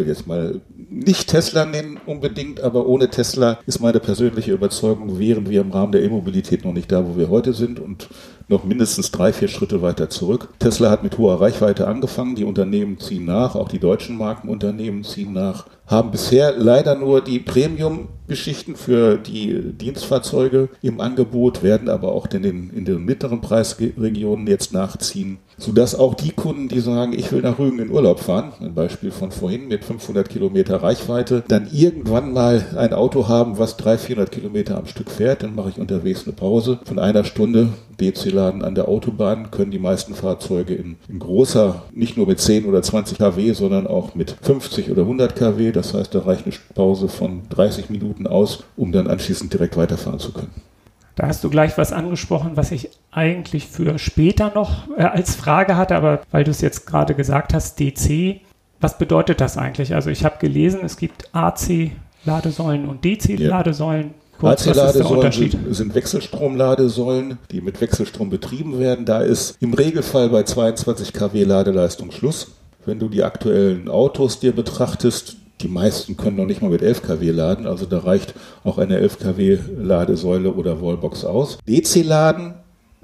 will 0.00 0.08
jetzt 0.08 0.26
mal 0.26 0.60
nicht 0.76 1.28
Tesla 1.28 1.64
nennen 1.64 2.00
unbedingt, 2.06 2.60
aber 2.60 2.86
ohne 2.86 3.10
Tesla 3.10 3.58
ist 3.66 3.80
meine 3.80 4.00
persönliche 4.00 4.52
Überzeugung, 4.52 5.18
wären 5.18 5.48
wir 5.48 5.60
im 5.60 5.70
Rahmen 5.70 5.92
der 5.92 6.02
E-Mobilität 6.02 6.64
noch 6.64 6.72
nicht 6.72 6.90
da, 6.90 7.06
wo 7.06 7.16
wir 7.16 7.28
heute 7.28 7.52
sind 7.52 7.78
und 7.78 8.08
noch 8.48 8.64
mindestens 8.64 9.12
drei, 9.12 9.32
vier 9.32 9.48
Schritte 9.48 9.82
weiter 9.82 10.10
zurück. 10.10 10.48
Tesla 10.58 10.90
hat 10.90 11.04
mit 11.04 11.18
hoher 11.18 11.40
Reichweite 11.40 11.86
angefangen, 11.86 12.34
die 12.34 12.44
Unternehmen 12.44 12.98
ziehen 12.98 13.26
nach, 13.26 13.54
auch 13.54 13.68
die 13.68 13.78
deutschen 13.78 14.16
Markenunternehmen 14.16 15.04
ziehen 15.04 15.32
nach 15.32 15.66
haben 15.90 16.12
bisher 16.12 16.56
leider 16.56 16.94
nur 16.94 17.20
die 17.20 17.40
Premium-Geschichten 17.40 18.76
für 18.76 19.18
die 19.18 19.72
Dienstfahrzeuge 19.72 20.68
im 20.82 21.00
Angebot, 21.00 21.64
werden 21.64 21.88
aber 21.88 22.12
auch 22.12 22.28
in 22.28 22.42
den, 22.42 22.70
in 22.70 22.84
den 22.84 23.04
mittleren 23.04 23.40
Preisregionen 23.40 24.46
jetzt 24.46 24.72
nachziehen, 24.72 25.38
sodass 25.60 25.94
auch 25.94 26.14
die 26.14 26.32
Kunden, 26.32 26.68
die 26.68 26.80
sagen, 26.80 27.12
ich 27.12 27.30
will 27.30 27.42
nach 27.42 27.58
Rügen 27.58 27.78
in 27.78 27.90
Urlaub 27.90 28.20
fahren, 28.20 28.52
ein 28.60 28.74
Beispiel 28.74 29.10
von 29.10 29.30
vorhin 29.30 29.68
mit 29.68 29.84
500 29.84 30.28
Kilometer 30.28 30.82
Reichweite, 30.82 31.44
dann 31.46 31.68
irgendwann 31.70 32.32
mal 32.32 32.64
ein 32.76 32.92
Auto 32.92 33.28
haben, 33.28 33.58
was 33.58 33.76
300, 33.76 34.00
400 34.00 34.32
Kilometer 34.32 34.78
am 34.78 34.86
Stück 34.86 35.10
fährt, 35.10 35.42
dann 35.42 35.54
mache 35.54 35.68
ich 35.68 35.78
unterwegs 35.78 36.24
eine 36.24 36.32
Pause 36.32 36.80
von 36.84 36.98
einer 36.98 37.24
Stunde, 37.24 37.68
DC-Laden 38.00 38.62
an 38.62 38.74
der 38.74 38.88
Autobahn, 38.88 39.50
können 39.50 39.70
die 39.70 39.78
meisten 39.78 40.14
Fahrzeuge 40.14 40.74
in, 40.74 40.96
in 41.08 41.18
großer, 41.18 41.82
nicht 41.92 42.16
nur 42.16 42.26
mit 42.26 42.40
10 42.40 42.64
oder 42.64 42.82
20 42.82 43.18
kW, 43.18 43.52
sondern 43.52 43.86
auch 43.86 44.14
mit 44.14 44.36
50 44.40 44.90
oder 44.90 45.02
100 45.02 45.36
kW, 45.36 45.72
das 45.72 45.92
heißt, 45.92 46.14
da 46.14 46.20
reicht 46.20 46.46
eine 46.46 46.54
Pause 46.74 47.08
von 47.08 47.42
30 47.50 47.90
Minuten 47.90 48.26
aus, 48.26 48.64
um 48.76 48.92
dann 48.92 49.06
anschließend 49.06 49.52
direkt 49.52 49.76
weiterfahren 49.76 50.18
zu 50.18 50.32
können. 50.32 50.50
Da 51.20 51.26
hast 51.26 51.44
du 51.44 51.50
gleich 51.50 51.76
was 51.76 51.92
angesprochen, 51.92 52.52
was 52.54 52.72
ich 52.72 52.88
eigentlich 53.10 53.66
für 53.66 53.98
später 53.98 54.52
noch 54.54 54.88
äh, 54.96 55.02
als 55.02 55.34
Frage 55.34 55.76
hatte, 55.76 55.94
aber 55.94 56.22
weil 56.30 56.44
du 56.44 56.50
es 56.50 56.62
jetzt 56.62 56.86
gerade 56.86 57.14
gesagt 57.14 57.52
hast, 57.52 57.78
DC, 57.78 58.40
was 58.80 58.96
bedeutet 58.96 59.42
das 59.42 59.58
eigentlich? 59.58 59.94
Also 59.94 60.08
ich 60.08 60.24
habe 60.24 60.38
gelesen, 60.38 60.80
es 60.82 60.96
gibt 60.96 61.28
AC-Ladesäulen 61.34 62.88
und 62.88 63.04
DC-Ladesäulen. 63.04 64.14
AC-Ladesäulen 64.40 65.30
sind, 65.30 65.74
sind 65.74 65.94
Wechselstromladesäulen, 65.94 67.36
die 67.50 67.60
mit 67.60 67.82
Wechselstrom 67.82 68.30
betrieben 68.30 68.78
werden. 68.78 69.04
Da 69.04 69.20
ist 69.20 69.58
im 69.60 69.74
Regelfall 69.74 70.30
bei 70.30 70.44
22 70.44 71.12
kW 71.12 71.44
Ladeleistung 71.44 72.12
Schluss. 72.12 72.52
Wenn 72.86 72.98
du 72.98 73.10
die 73.10 73.24
aktuellen 73.24 73.90
Autos 73.90 74.40
dir 74.40 74.52
betrachtest, 74.52 75.36
die 75.62 75.68
meisten 75.68 76.16
können 76.16 76.36
noch 76.36 76.46
nicht 76.46 76.62
mal 76.62 76.70
mit 76.70 76.82
11 76.82 77.02
kW 77.02 77.30
laden, 77.30 77.66
also 77.66 77.86
da 77.86 77.98
reicht 77.98 78.34
auch 78.64 78.78
eine 78.78 78.98
11 78.98 79.18
kW 79.18 79.58
Ladesäule 79.78 80.52
oder 80.52 80.80
Wallbox 80.80 81.24
aus. 81.24 81.58
DC-Laden, 81.68 82.54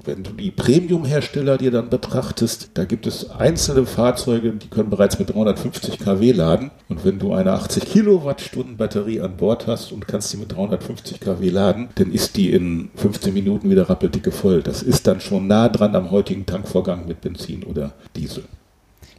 wenn 0.07 0.23
du 0.23 0.31
die 0.31 0.51
Premium-Hersteller 0.51 1.57
dir 1.57 1.71
dann 1.71 1.89
betrachtest, 1.89 2.71
da 2.75 2.85
gibt 2.85 3.07
es 3.07 3.29
einzelne 3.29 3.85
Fahrzeuge, 3.85 4.51
die 4.53 4.69
können 4.69 4.89
bereits 4.89 5.19
mit 5.19 5.33
350 5.33 5.99
kW 5.99 6.31
laden. 6.31 6.71
Und 6.87 7.03
wenn 7.03 7.19
du 7.19 7.33
eine 7.33 7.51
80 7.51 7.83
Kilowattstunden 7.83 8.77
Batterie 8.77 9.19
an 9.21 9.35
Bord 9.35 9.67
hast 9.67 9.91
und 9.91 10.07
kannst 10.07 10.29
sie 10.29 10.37
mit 10.37 10.55
350 10.55 11.19
kW 11.19 11.49
laden, 11.49 11.89
dann 11.95 12.13
ist 12.13 12.37
die 12.37 12.51
in 12.51 12.89
15 12.95 13.33
Minuten 13.33 13.69
wieder 13.69 13.89
rappeldicke 13.89 14.31
voll. 14.31 14.61
Das 14.61 14.81
ist 14.81 15.07
dann 15.07 15.19
schon 15.19 15.47
nah 15.47 15.67
dran 15.67 15.95
am 15.95 16.09
heutigen 16.09 16.45
Tankvorgang 16.45 17.07
mit 17.07 17.19
Benzin 17.19 17.63
oder 17.63 17.93
Diesel. 18.15 18.43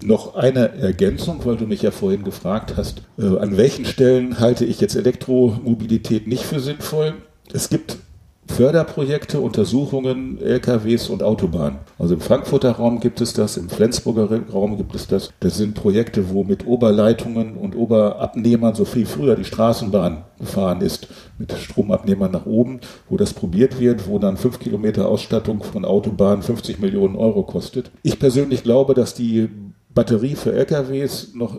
Noch 0.02 0.37
eine 0.37 0.75
Ergänzung, 0.75 1.45
weil 1.45 1.57
du 1.57 1.67
mich 1.67 1.83
ja 1.83 1.90
vorhin 1.90 2.23
gefragt 2.23 2.75
hast, 2.76 3.02
äh, 3.19 3.38
an 3.38 3.57
welchen 3.57 3.85
Stellen 3.85 4.38
halte 4.38 4.64
ich 4.64 4.81
jetzt 4.81 4.95
Elektromobilität 4.95 6.26
nicht 6.26 6.45
für 6.45 6.61
sinnvoll? 6.61 7.14
Es 7.52 7.69
gibt 7.69 7.99
Förderprojekte, 8.49 9.40
Untersuchungen, 9.40 10.40
LKWs 10.40 11.11
und 11.11 11.23
Autobahnen. 11.23 11.78
Also 11.99 12.14
im 12.14 12.21
Frankfurter 12.21 12.73
Raum 12.73 12.99
gibt 12.99 13.21
es 13.21 13.33
das, 13.33 13.57
im 13.57 13.69
Flensburger 13.69 14.40
Raum 14.50 14.76
gibt 14.76 14.95
es 14.95 15.07
das. 15.07 15.31
Das 15.40 15.57
sind 15.57 15.75
Projekte, 15.75 16.31
wo 16.31 16.45
mit 16.45 16.67
Oberleitungen 16.67 17.57
und 17.57 17.76
Oberabnehmern 17.76 18.75
so 18.75 18.85
viel 18.85 19.07
früher 19.07 19.37
die 19.37 19.45
Straßenbahn 19.45 20.25
gefahren 20.40 20.81
ist, 20.81 21.09
mit 21.38 21.52
Stromabnehmern 21.52 22.33
nach 22.33 22.47
oben, 22.47 22.81
wo 23.09 23.17
das 23.17 23.33
probiert 23.33 23.78
wird, 23.78 24.09
wo 24.09 24.19
dann 24.19 24.37
fünf 24.37 24.59
Kilometer 24.59 25.09
Ausstattung 25.09 25.62
von 25.62 25.85
Autobahnen 25.85 26.43
50 26.43 26.81
Millionen 26.81 27.17
Euro 27.17 27.43
kostet. 27.43 27.90
Ich 28.02 28.19
persönlich 28.19 28.62
glaube, 28.64 28.95
dass 28.95 29.14
die 29.14 29.49
Batterie 29.99 30.37
für 30.37 30.52
LKWs 30.52 31.35
noch 31.35 31.57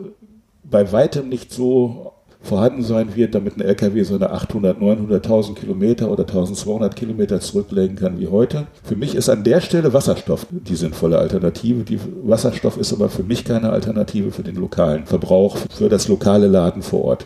bei 0.64 0.94
weitem 0.94 1.28
nicht 1.28 1.52
so 1.52 2.14
vorhanden 2.42 2.84
sein 2.84 3.14
wird, 3.18 3.36
damit 3.36 3.58
ein 3.58 3.62
LKW 3.62 4.02
seine 4.04 4.30
800, 4.30 4.80
900.000 4.80 5.56
Kilometer 5.56 6.10
oder 6.10 6.24
1200 6.24 6.96
Kilometer 6.96 7.42
zurücklegen 7.42 7.98
kann 7.98 8.18
wie 8.18 8.30
heute. 8.30 8.68
Für 8.82 8.96
mich 8.96 9.14
ist 9.14 9.28
an 9.28 9.44
der 9.44 9.60
Stelle 9.60 9.92
Wasserstoff 9.92 10.48
die 10.52 10.78
sinnvolle 10.78 11.18
Alternative. 11.20 11.84
Die 11.84 12.00
Wasserstoff 12.24 12.78
ist 12.78 12.94
aber 12.94 13.10
für 13.10 13.24
mich 13.24 13.44
keine 13.44 13.72
Alternative 13.72 14.32
für 14.32 14.44
den 14.44 14.56
lokalen 14.56 15.06
Verbrauch, 15.06 15.58
für 15.70 15.90
das 15.90 16.08
lokale 16.08 16.48
Laden 16.48 16.82
vor 16.82 17.04
Ort. 17.04 17.26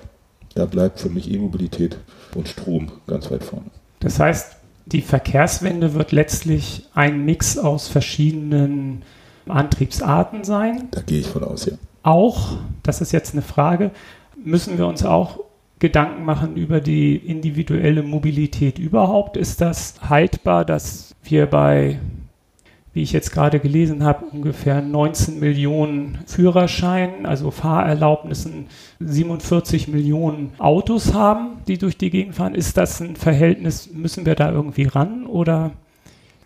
Da 0.55 0.65
bleibt 0.65 1.00
für 1.00 1.10
mich 1.10 1.32
E-Mobilität 1.32 1.96
und 2.34 2.48
Strom 2.48 2.91
ganz 3.05 3.29
weit 3.29 3.43
vorne. 3.43 3.67
Das 4.00 4.20
heißt, 4.20 4.55
Die 4.86 5.01
Verkehrswende 5.01 5.93
wird 5.93 6.12
letztlich 6.12 6.88
ein 6.93 7.24
Mix 7.24 7.58
aus 7.58 7.88
verschiedenen 7.88 9.03
Antriebsarten 9.47 10.43
sein. 10.43 10.88
Da 10.91 11.01
gehe 11.01 11.19
ich 11.19 11.27
von 11.27 11.43
aus, 11.43 11.65
ja. 11.65 11.73
Auch, 12.03 12.57
das 12.83 13.01
ist 13.01 13.12
jetzt 13.12 13.33
eine 13.33 13.41
Frage, 13.41 13.91
müssen 14.43 14.77
wir 14.77 14.88
uns 14.88 15.05
auch 15.05 15.39
Gedanken 15.83 16.23
machen 16.23 16.55
über 16.55 16.79
die 16.79 17.15
individuelle 17.17 18.03
Mobilität 18.03 18.79
überhaupt. 18.79 19.35
Ist 19.35 19.59
das 19.59 19.95
haltbar, 20.07 20.63
dass 20.63 21.13
wir 21.23 21.45
bei, 21.45 22.00
wie 22.93 23.01
ich 23.01 23.12
jetzt 23.12 23.31
gerade 23.31 23.59
gelesen 23.59 24.03
habe, 24.03 24.25
ungefähr 24.31 24.81
19 24.81 25.39
Millionen 25.39 26.19
Führerscheinen, 26.25 27.25
also 27.25 27.51
Fahrerlaubnissen, 27.51 28.67
47 29.01 29.89
Millionen 29.89 30.53
Autos 30.57 31.13
haben, 31.13 31.57
die 31.67 31.77
durch 31.77 31.97
die 31.97 32.09
Gegend 32.09 32.35
fahren? 32.35 32.55
Ist 32.55 32.77
das 32.77 33.01
ein 33.01 33.17
Verhältnis, 33.17 33.91
müssen 33.91 34.25
wir 34.25 34.35
da 34.35 34.51
irgendwie 34.51 34.85
ran 34.85 35.25
oder? 35.25 35.71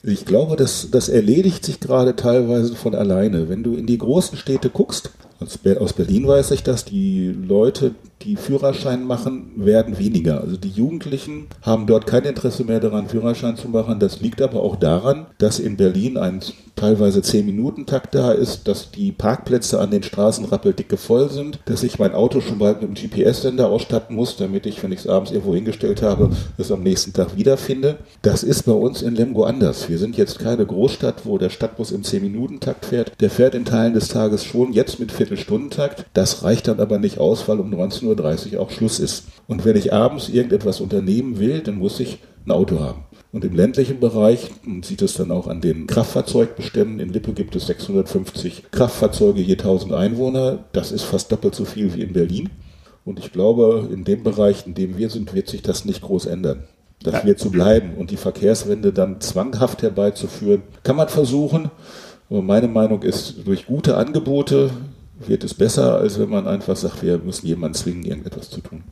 Ich 0.03 0.25
glaube, 0.25 0.55
das, 0.55 0.89
das 0.91 1.09
erledigt 1.09 1.65
sich 1.65 1.79
gerade 1.79 2.15
teilweise 2.15 2.75
von 2.75 2.95
alleine. 2.95 3.49
Wenn 3.49 3.63
du 3.63 3.75
in 3.75 3.87
die 3.87 3.97
großen 3.97 4.37
Städte 4.37 4.69
guckst, 4.69 5.11
aus 5.39 5.93
Berlin 5.93 6.27
weiß 6.27 6.51
ich 6.51 6.63
das, 6.63 6.85
die 6.85 7.27
Leute, 7.27 7.93
die 8.27 8.35
Führerschein 8.35 9.05
machen, 9.05 9.51
werden 9.55 9.97
weniger. 9.97 10.41
Also 10.41 10.57
die 10.57 10.69
Jugendlichen 10.69 11.47
haben 11.61 11.87
dort 11.87 12.05
kein 12.05 12.25
Interesse 12.25 12.65
mehr 12.65 12.81
daran, 12.81 13.07
Führerschein 13.07 13.55
zu 13.55 13.69
machen. 13.69 13.99
Das 13.99 14.19
liegt 14.19 14.41
aber 14.41 14.61
auch 14.61 14.75
daran, 14.75 15.27
dass 15.37 15.59
in 15.59 15.77
Berlin 15.77 16.17
ein 16.17 16.41
teilweise 16.77 17.19
10-Minuten-Takt 17.19 18.15
da 18.15 18.31
ist, 18.31 18.67
dass 18.67 18.91
die 18.91 19.11
Parkplätze 19.11 19.79
an 19.79 19.91
den 19.91 20.03
Straßen 20.03 20.45
rappeldicke 20.45 20.95
voll 20.95 21.29
sind, 21.29 21.59
dass 21.65 21.83
ich 21.83 21.99
mein 21.99 22.13
Auto 22.13 22.39
schon 22.39 22.59
bald 22.59 22.81
mit 22.81 22.89
einem 22.89 22.95
GPS-Sender 22.95 23.69
ausstatten 23.69 24.15
muss, 24.15 24.37
damit 24.37 24.65
ich, 24.65 24.81
wenn 24.83 24.91
ich 24.91 24.99
es 24.99 25.07
abends 25.07 25.31
irgendwo 25.31 25.55
hingestellt 25.55 26.01
habe, 26.01 26.29
es 26.57 26.71
am 26.71 26.83
nächsten 26.83 27.13
Tag 27.13 27.35
wiederfinde. 27.35 27.97
Das 28.21 28.43
ist 28.43 28.63
bei 28.63 28.73
uns 28.73 29.01
in 29.01 29.15
Lemgo 29.15 29.43
anders. 29.43 29.89
Wir 29.89 29.97
sind 29.97 30.17
jetzt 30.17 30.39
keine 30.39 30.65
Großstadt, 30.65 31.25
wo 31.25 31.37
der 31.37 31.49
Stadtbus 31.49 31.91
im 31.91 32.03
10-Minuten-Takt 32.03 32.85
fährt. 32.85 33.11
Der 33.19 33.29
fährt 33.29 33.55
in 33.55 33.65
Teilen 33.65 33.93
des 33.93 34.07
Tages 34.07 34.45
schon 34.45 34.71
jetzt 34.71 34.99
mit 34.99 35.11
Viertelstundentakt. 35.11 36.05
Das 36.13 36.43
reicht 36.43 36.67
dann 36.67 36.79
aber 36.79 36.99
nicht 36.99 37.17
aus, 37.17 37.47
weil 37.47 37.59
um 37.59 37.73
19.30 37.73 38.05
Uhr 38.05 38.15
auch 38.57 38.69
Schluss 38.69 38.99
ist. 38.99 39.25
Und 39.47 39.65
wenn 39.65 39.75
ich 39.75 39.93
abends 39.93 40.29
irgendetwas 40.29 40.81
unternehmen 40.81 41.39
will, 41.39 41.61
dann 41.61 41.75
muss 41.75 41.99
ich 41.99 42.19
ein 42.45 42.51
Auto 42.51 42.79
haben. 42.79 43.03
Und 43.31 43.43
im 43.43 43.55
ländlichen 43.55 43.99
Bereich, 43.99 44.51
man 44.63 44.83
sieht 44.83 45.01
es 45.01 45.15
dann 45.15 45.31
auch 45.31 45.47
an 45.47 45.61
den 45.61 45.85
Kraftfahrzeugbeständen, 45.85 46.99
in 46.99 47.09
Lippe 47.09 47.33
gibt 47.33 47.55
es 47.55 47.67
650 47.67 48.71
Kraftfahrzeuge 48.71 49.41
je 49.41 49.53
1000 49.53 49.93
Einwohner. 49.93 50.65
Das 50.71 50.91
ist 50.91 51.03
fast 51.03 51.31
doppelt 51.31 51.53
so 51.53 51.65
viel 51.65 51.93
wie 51.93 52.01
in 52.01 52.13
Berlin. 52.13 52.49
Und 53.05 53.19
ich 53.19 53.31
glaube, 53.31 53.89
in 53.91 54.03
dem 54.03 54.23
Bereich, 54.23 54.65
in 54.65 54.73
dem 54.73 54.97
wir 54.97 55.09
sind, 55.09 55.33
wird 55.33 55.49
sich 55.49 55.61
das 55.61 55.85
nicht 55.85 56.01
groß 56.01 56.25
ändern. 56.25 56.63
Das 57.03 57.25
wird 57.25 57.39
so 57.39 57.49
bleiben. 57.49 57.93
Und 57.97 58.11
die 58.11 58.17
Verkehrswende 58.17 58.91
dann 58.91 59.21
zwanghaft 59.21 59.81
herbeizuführen, 59.81 60.63
kann 60.83 60.95
man 60.95 61.09
versuchen. 61.09 61.69
Aber 62.29 62.41
meine 62.41 62.67
Meinung 62.67 63.03
ist, 63.03 63.45
durch 63.45 63.65
gute 63.67 63.97
Angebote 63.97 64.71
wird 65.25 65.43
es 65.43 65.53
besser, 65.53 65.95
als 65.95 66.19
wenn 66.19 66.29
man 66.29 66.47
einfach 66.47 66.75
sagt, 66.75 67.01
wir 67.01 67.17
müssen 67.17 67.47
jemanden 67.47 67.75
zwingen, 67.75 68.05
irgendetwas 68.05 68.49
zu 68.49 68.61
tun. 68.61 68.83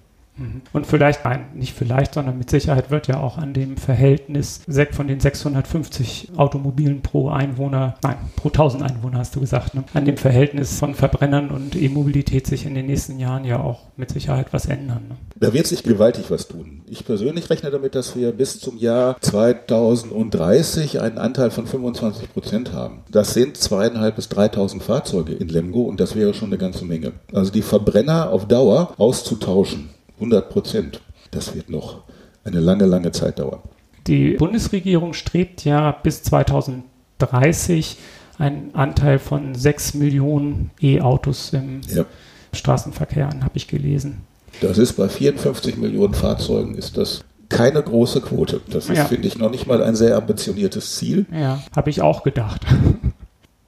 Und 0.73 0.85
vielleicht, 0.85 1.23
nein, 1.23 1.45
nicht 1.53 1.73
vielleicht, 1.73 2.13
sondern 2.13 2.37
mit 2.37 2.49
Sicherheit 2.49 2.91
wird 2.91 3.07
ja 3.07 3.19
auch 3.19 3.37
an 3.37 3.53
dem 3.53 3.77
Verhältnis 3.77 4.61
von 4.91 5.07
den 5.07 5.19
650 5.19 6.31
Automobilen 6.35 7.01
pro 7.01 7.29
Einwohner, 7.29 7.95
nein, 8.03 8.17
pro 8.35 8.49
1000 8.49 8.83
Einwohner 8.83 9.19
hast 9.19 9.35
du 9.35 9.39
gesagt, 9.39 9.75
ne, 9.75 9.83
an 9.93 10.05
dem 10.05 10.17
Verhältnis 10.17 10.77
von 10.79 10.93
Verbrennern 10.93 11.49
und 11.51 11.75
E-Mobilität 11.75 12.47
sich 12.47 12.65
in 12.65 12.75
den 12.75 12.87
nächsten 12.87 13.19
Jahren 13.19 13.45
ja 13.45 13.59
auch 13.59 13.83
mit 13.95 14.11
Sicherheit 14.11 14.51
was 14.51 14.65
ändern. 14.65 15.05
Ne? 15.09 15.15
Da 15.39 15.53
wird 15.53 15.67
sich 15.67 15.83
gewaltig 15.83 16.25
was 16.29 16.47
tun. 16.47 16.81
Ich 16.87 17.05
persönlich 17.05 17.49
rechne 17.49 17.71
damit, 17.71 17.95
dass 17.95 18.15
wir 18.15 18.31
bis 18.31 18.59
zum 18.59 18.77
Jahr 18.77 19.15
2030 19.21 21.01
einen 21.01 21.17
Anteil 21.17 21.51
von 21.51 21.65
25 21.65 22.33
Prozent 22.33 22.73
haben. 22.73 23.03
Das 23.09 23.33
sind 23.33 23.57
zweieinhalb 23.57 24.17
bis 24.17 24.29
3000 24.29 24.83
Fahrzeuge 24.83 25.33
in 25.33 25.47
Lemgo 25.47 25.83
und 25.83 25.99
das 25.99 26.15
wäre 26.15 26.33
schon 26.33 26.49
eine 26.49 26.57
ganze 26.57 26.85
Menge. 26.85 27.13
Also 27.33 27.51
die 27.51 27.61
Verbrenner 27.61 28.29
auf 28.29 28.47
Dauer 28.47 28.93
auszutauschen 28.97 29.94
100 30.15 30.49
Prozent. 30.49 31.01
Das 31.31 31.55
wird 31.55 31.69
noch 31.69 32.03
eine 32.43 32.59
lange, 32.59 32.85
lange 32.85 33.11
Zeit 33.11 33.39
dauern. 33.39 33.59
Die 34.07 34.31
Bundesregierung 34.31 35.13
strebt 35.13 35.65
ja 35.65 35.91
bis 35.91 36.23
2030 36.23 37.97
einen 38.37 38.75
Anteil 38.75 39.19
von 39.19 39.55
6 39.55 39.95
Millionen 39.95 40.71
E-Autos 40.79 41.53
im 41.53 41.81
ja. 41.93 42.05
Straßenverkehr 42.53 43.29
an, 43.29 43.43
habe 43.43 43.57
ich 43.57 43.67
gelesen. 43.67 44.21
Das 44.61 44.77
ist 44.77 44.93
bei 44.93 45.09
54 45.09 45.77
Millionen 45.77 46.13
Fahrzeugen 46.13 46.75
ist 46.75 46.97
das 46.97 47.23
keine 47.49 47.81
große 47.81 48.21
Quote. 48.21 48.61
Das 48.69 48.89
ist, 48.89 48.97
ja. 48.97 49.05
finde 49.05 49.27
ich, 49.27 49.37
noch 49.37 49.51
nicht 49.51 49.67
mal 49.67 49.83
ein 49.83 49.95
sehr 49.95 50.15
ambitioniertes 50.17 50.95
Ziel. 50.95 51.25
Ja, 51.31 51.61
habe 51.75 51.89
ich 51.89 52.01
auch 52.01 52.23
gedacht. 52.23 52.61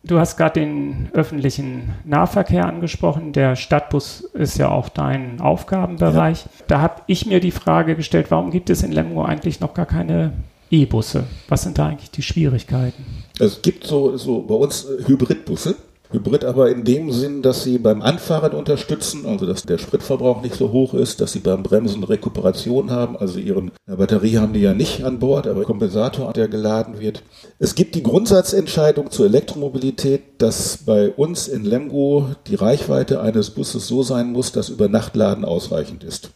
Du 0.07 0.19
hast 0.19 0.37
gerade 0.37 0.61
den 0.61 1.09
öffentlichen 1.13 1.93
Nahverkehr 2.05 2.65
angesprochen. 2.65 3.33
Der 3.33 3.55
Stadtbus 3.57 4.21
ist 4.33 4.57
ja 4.57 4.69
auch 4.69 4.87
dein 4.87 5.41
Aufgabenbereich. 5.41 6.45
Ja. 6.45 6.51
Da 6.67 6.81
habe 6.81 7.01
ich 7.07 7.25
mir 7.25 7.41
die 7.41 7.51
Frage 7.51 7.95
gestellt, 7.95 8.27
warum 8.29 8.49
gibt 8.49 8.69
es 8.69 8.83
in 8.83 8.93
Lemgo 8.93 9.23
eigentlich 9.23 9.59
noch 9.59 9.73
gar 9.73 9.85
keine 9.85 10.31
E-Busse? 10.71 11.25
Was 11.49 11.63
sind 11.63 11.77
da 11.77 11.87
eigentlich 11.87 12.11
die 12.11 12.21
Schwierigkeiten? 12.21 13.05
Es 13.39 13.61
gibt 13.61 13.85
so, 13.85 14.15
so 14.15 14.41
bei 14.41 14.55
uns 14.55 14.87
Hybridbusse. 15.05 15.75
Hybrid 16.11 16.45
aber 16.45 16.69
in 16.69 16.83
dem 16.83 17.11
Sinn, 17.11 17.41
dass 17.41 17.63
sie 17.63 17.77
beim 17.77 18.01
Anfahren 18.01 18.53
unterstützen, 18.53 19.25
also 19.25 19.45
dass 19.45 19.63
der 19.63 19.77
Spritverbrauch 19.77 20.41
nicht 20.41 20.55
so 20.55 20.71
hoch 20.71 20.93
ist, 20.93 21.19
dass 21.19 21.33
sie 21.33 21.39
beim 21.39 21.63
Bremsen 21.63 22.03
Rekuperation 22.03 22.91
haben, 22.91 23.17
also 23.17 23.39
ihren 23.39 23.71
Batterie 23.85 24.37
haben 24.37 24.53
die 24.53 24.61
ja 24.61 24.73
nicht 24.73 25.03
an 25.03 25.19
Bord, 25.19 25.47
aber 25.47 25.63
Kompensator, 25.63 26.31
der 26.33 26.47
geladen 26.47 26.99
wird. 26.99 27.23
Es 27.59 27.75
gibt 27.75 27.95
die 27.95 28.03
Grundsatzentscheidung 28.03 29.11
zur 29.11 29.25
Elektromobilität, 29.25 30.21
dass 30.37 30.77
bei 30.85 31.09
uns 31.09 31.47
in 31.47 31.65
Lemgo 31.65 32.29
die 32.47 32.55
Reichweite 32.55 33.21
eines 33.21 33.49
Busses 33.49 33.87
so 33.87 34.03
sein 34.03 34.31
muss, 34.31 34.51
dass 34.51 34.69
über 34.69 34.87
Nachtladen 34.87 35.43
ausreichend 35.43 36.03
ist. 36.03 36.29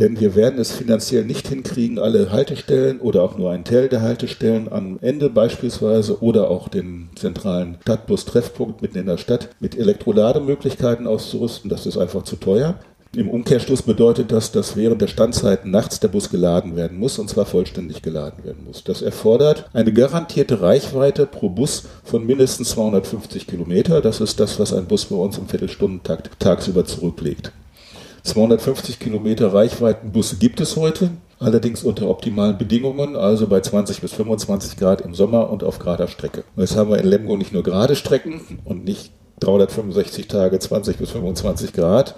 Denn 0.00 0.18
wir 0.18 0.34
werden 0.34 0.58
es 0.58 0.72
finanziell 0.72 1.24
nicht 1.24 1.46
hinkriegen, 1.46 2.00
alle 2.00 2.32
Haltestellen 2.32 3.00
oder 3.00 3.22
auch 3.22 3.38
nur 3.38 3.52
einen 3.52 3.62
Teil 3.62 3.88
der 3.88 4.02
Haltestellen 4.02 4.70
am 4.72 4.98
Ende 5.00 5.30
beispielsweise 5.30 6.20
oder 6.20 6.50
auch 6.50 6.68
den 6.68 7.10
zentralen 7.14 7.76
Stadtbus-Treffpunkt 7.82 8.82
mitten 8.82 8.98
in 8.98 9.06
der 9.06 9.18
Stadt 9.18 9.50
mit 9.60 9.78
Elektrolademöglichkeiten 9.78 11.06
auszurüsten. 11.06 11.70
Das 11.70 11.86
ist 11.86 11.96
einfach 11.96 12.24
zu 12.24 12.34
teuer. 12.36 12.74
Im 13.14 13.30
Umkehrschluss 13.30 13.82
bedeutet 13.82 14.32
das, 14.32 14.50
dass 14.50 14.74
während 14.74 15.00
der 15.00 15.06
Standzeiten 15.06 15.70
nachts 15.70 16.00
der 16.00 16.08
Bus 16.08 16.30
geladen 16.30 16.74
werden 16.74 16.98
muss 16.98 17.20
und 17.20 17.30
zwar 17.30 17.46
vollständig 17.46 18.02
geladen 18.02 18.44
werden 18.44 18.64
muss. 18.64 18.82
Das 18.82 19.02
erfordert 19.02 19.70
eine 19.72 19.92
garantierte 19.92 20.60
Reichweite 20.60 21.26
pro 21.26 21.48
Bus 21.48 21.84
von 22.02 22.26
mindestens 22.26 22.70
250 22.70 23.46
Kilometer. 23.46 24.00
Das 24.00 24.20
ist 24.20 24.40
das, 24.40 24.58
was 24.58 24.72
ein 24.72 24.86
Bus 24.86 25.04
bei 25.04 25.14
uns 25.14 25.38
im 25.38 25.46
Viertelstundentakt 25.46 26.30
tagsüber 26.40 26.84
zurücklegt. 26.84 27.52
250 28.24 28.98
Kilometer 28.98 29.52
Reichweitenbusse 29.52 30.36
gibt 30.36 30.58
es 30.62 30.76
heute, 30.76 31.10
allerdings 31.38 31.84
unter 31.84 32.08
optimalen 32.08 32.56
Bedingungen, 32.56 33.16
also 33.16 33.46
bei 33.46 33.60
20 33.60 34.00
bis 34.00 34.14
25 34.14 34.78
Grad 34.78 35.02
im 35.02 35.14
Sommer 35.14 35.50
und 35.50 35.62
auf 35.62 35.78
gerader 35.78 36.08
Strecke. 36.08 36.42
Jetzt 36.56 36.74
haben 36.74 36.88
wir 36.90 36.98
in 36.98 37.06
Lemgo 37.06 37.36
nicht 37.36 37.52
nur 37.52 37.62
gerade 37.62 37.94
Strecken 37.94 38.40
und 38.64 38.84
nicht 38.84 39.12
365 39.40 40.26
Tage 40.26 40.58
20 40.58 40.96
bis 40.96 41.10
25 41.10 41.74
Grad, 41.74 42.14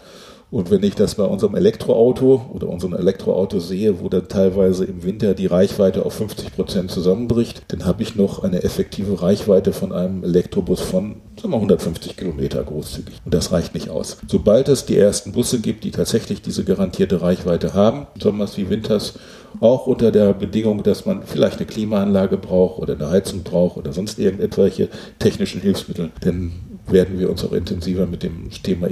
und 0.48 0.70
wenn 0.70 0.84
ich 0.84 0.94
das 0.94 1.16
bei 1.16 1.24
unserem 1.24 1.56
Elektroauto 1.56 2.46
oder 2.52 2.68
unserem 2.68 2.94
Elektroauto 2.94 3.58
sehe, 3.58 4.00
wo 4.00 4.08
dann 4.08 4.28
teilweise 4.28 4.84
im 4.84 5.02
Winter 5.02 5.34
die 5.34 5.46
Reichweite 5.46 6.06
auf 6.06 6.14
50 6.14 6.54
Prozent 6.54 6.90
zusammenbricht, 6.92 7.64
dann 7.68 7.84
habe 7.84 8.04
ich 8.04 8.14
noch 8.14 8.44
eine 8.44 8.62
effektive 8.62 9.22
Reichweite 9.22 9.72
von 9.72 9.92
einem 9.92 10.22
Elektrobus 10.22 10.80
von 10.80 11.16
sagen 11.36 11.52
wir, 11.52 11.56
150 11.56 12.16
Kilometer 12.16 12.62
großzügig. 12.62 13.20
Und 13.24 13.34
das 13.34 13.50
reicht 13.50 13.74
nicht 13.74 13.90
aus. 13.90 14.18
Sobald 14.28 14.68
es 14.68 14.86
die 14.86 14.96
ersten 14.96 15.32
Busse 15.32 15.60
gibt, 15.60 15.82
die 15.82 15.90
tatsächlich 15.90 16.42
diese 16.42 16.64
garantierte 16.64 17.22
Reichweite 17.22 17.74
haben, 17.74 18.06
sommers 18.20 18.56
wie 18.56 18.70
winters, 18.70 19.14
auch 19.60 19.86
unter 19.86 20.12
der 20.12 20.32
Bedingung, 20.32 20.82
dass 20.84 21.06
man 21.06 21.24
vielleicht 21.24 21.58
eine 21.58 21.66
Klimaanlage 21.66 22.36
braucht 22.36 22.78
oder 22.78 22.94
eine 22.94 23.10
Heizung 23.10 23.42
braucht 23.42 23.78
oder 23.78 23.92
sonst 23.92 24.18
irgendwelche 24.18 24.88
technischen 25.18 25.60
Hilfsmittel, 25.60 26.10
dann 26.20 26.52
werden 26.86 27.18
wir 27.18 27.30
uns 27.30 27.44
auch 27.44 27.52
intensiver 27.52 28.06
mit 28.06 28.22
dem 28.22 28.50
Thema 28.62 28.88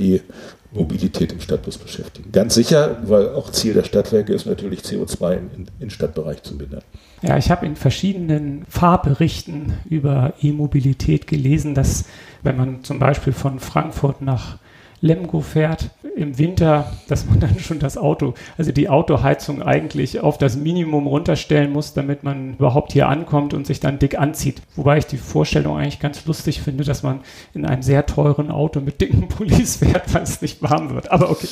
E-Mobilität 0.74 1.32
im 1.32 1.40
Stadtbus 1.40 1.78
beschäftigen. 1.78 2.32
Ganz 2.32 2.54
sicher, 2.54 2.98
weil 3.04 3.30
auch 3.30 3.50
Ziel 3.50 3.74
der 3.74 3.84
Stadtwerke 3.84 4.32
ist 4.32 4.46
natürlich 4.46 4.80
CO2 4.80 5.34
im, 5.34 5.66
im 5.78 5.90
Stadtbereich 5.90 6.42
zu 6.42 6.54
mindern. 6.54 6.82
Ja, 7.22 7.38
ich 7.38 7.50
habe 7.50 7.64
in 7.66 7.76
verschiedenen 7.76 8.64
Fahrberichten 8.68 9.74
über 9.88 10.34
E-Mobilität 10.40 11.26
gelesen, 11.26 11.74
dass 11.74 12.04
wenn 12.42 12.56
man 12.56 12.84
zum 12.84 12.98
Beispiel 12.98 13.32
von 13.32 13.60
Frankfurt 13.60 14.20
nach 14.20 14.58
Lemgo 15.04 15.40
fährt 15.42 15.90
im 16.16 16.38
Winter, 16.38 16.90
dass 17.08 17.26
man 17.26 17.38
dann 17.38 17.58
schon 17.58 17.78
das 17.78 17.98
Auto, 17.98 18.32
also 18.56 18.72
die 18.72 18.88
Autoheizung 18.88 19.60
eigentlich 19.60 20.20
auf 20.20 20.38
das 20.38 20.56
Minimum 20.56 21.06
runterstellen 21.06 21.72
muss, 21.72 21.92
damit 21.92 22.24
man 22.24 22.54
überhaupt 22.54 22.94
hier 22.94 23.08
ankommt 23.08 23.52
und 23.52 23.66
sich 23.66 23.80
dann 23.80 23.98
dick 23.98 24.18
anzieht. 24.18 24.62
Wobei 24.76 24.96
ich 24.96 25.06
die 25.06 25.18
Vorstellung 25.18 25.76
eigentlich 25.76 26.00
ganz 26.00 26.24
lustig 26.24 26.62
finde, 26.62 26.84
dass 26.84 27.02
man 27.02 27.20
in 27.52 27.66
einem 27.66 27.82
sehr 27.82 28.06
teuren 28.06 28.50
Auto 28.50 28.80
mit 28.80 29.02
dicken 29.02 29.28
Pullis 29.28 29.76
fährt, 29.76 30.14
weil 30.14 30.22
es 30.22 30.40
nicht 30.40 30.62
warm 30.62 30.88
wird. 30.94 31.12
Aber 31.12 31.30
okay. 31.30 31.48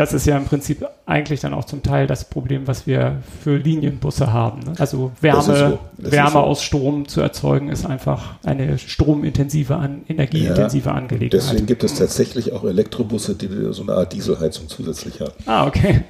Das 0.00 0.14
ist 0.14 0.26
ja 0.26 0.38
im 0.38 0.46
Prinzip 0.46 0.86
eigentlich 1.04 1.40
dann 1.40 1.52
auch 1.52 1.66
zum 1.66 1.82
Teil 1.82 2.06
das 2.06 2.24
Problem, 2.24 2.66
was 2.66 2.86
wir 2.86 3.18
für 3.42 3.58
Linienbusse 3.58 4.32
haben. 4.32 4.60
Ne? 4.60 4.72
Also 4.78 5.12
Wärme, 5.20 5.42
so. 5.42 5.78
Wärme 5.98 6.30
so. 6.30 6.38
aus 6.38 6.62
Strom 6.62 7.06
zu 7.06 7.20
erzeugen, 7.20 7.68
ist 7.68 7.84
einfach 7.84 8.36
eine 8.42 8.78
stromintensive, 8.78 9.76
an, 9.76 10.00
energieintensive 10.08 10.88
ja, 10.88 10.94
Angelegenheit. 10.94 11.34
Deswegen 11.34 11.66
gibt 11.66 11.84
es 11.84 11.96
tatsächlich 11.96 12.54
auch 12.54 12.64
Elektrobusse, 12.64 13.34
die 13.34 13.48
so 13.74 13.82
eine 13.82 13.92
Art 13.92 14.14
Dieselheizung 14.14 14.68
zusätzlich 14.68 15.20
haben. 15.20 15.34
Ah, 15.44 15.66
okay. 15.66 16.00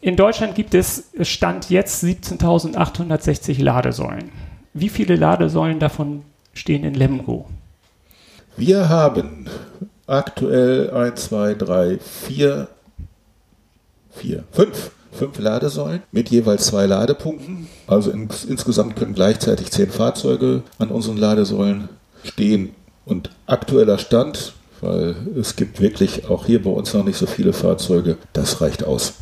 In 0.00 0.16
Deutschland 0.16 0.56
gibt 0.56 0.74
es 0.74 1.10
Stand 1.20 1.70
jetzt 1.70 2.02
17.860 2.02 3.62
Ladesäulen. 3.62 4.32
Wie 4.74 4.88
viele 4.88 5.14
Ladesäulen 5.14 5.78
davon 5.78 6.22
stehen 6.54 6.82
in 6.82 6.94
Lemgo? 6.94 7.46
Wir 8.56 8.88
haben 8.88 9.48
aktuell 10.06 10.90
1, 10.90 11.24
2, 11.26 11.54
3, 11.54 11.98
4, 11.98 12.68
4, 14.10 14.44
5. 14.52 14.90
Fünf 15.12 15.38
Ladesäulen 15.38 16.02
mit 16.12 16.28
jeweils 16.28 16.66
zwei 16.66 16.84
Ladepunkten. 16.84 17.68
Also 17.86 18.10
ins, 18.10 18.44
insgesamt 18.44 18.96
können 18.96 19.14
gleichzeitig 19.14 19.70
zehn 19.70 19.90
Fahrzeuge 19.90 20.62
an 20.78 20.90
unseren 20.90 21.16
Ladesäulen 21.16 21.88
stehen. 22.22 22.74
Und 23.06 23.30
aktueller 23.46 23.96
Stand, 23.96 24.52
weil 24.82 25.16
es 25.40 25.56
gibt 25.56 25.80
wirklich 25.80 26.28
auch 26.28 26.44
hier 26.44 26.62
bei 26.62 26.70
uns 26.70 26.92
noch 26.92 27.04
nicht 27.04 27.16
so 27.16 27.24
viele 27.26 27.54
Fahrzeuge, 27.54 28.18
das 28.34 28.60
reicht 28.60 28.84
aus. 28.84 29.14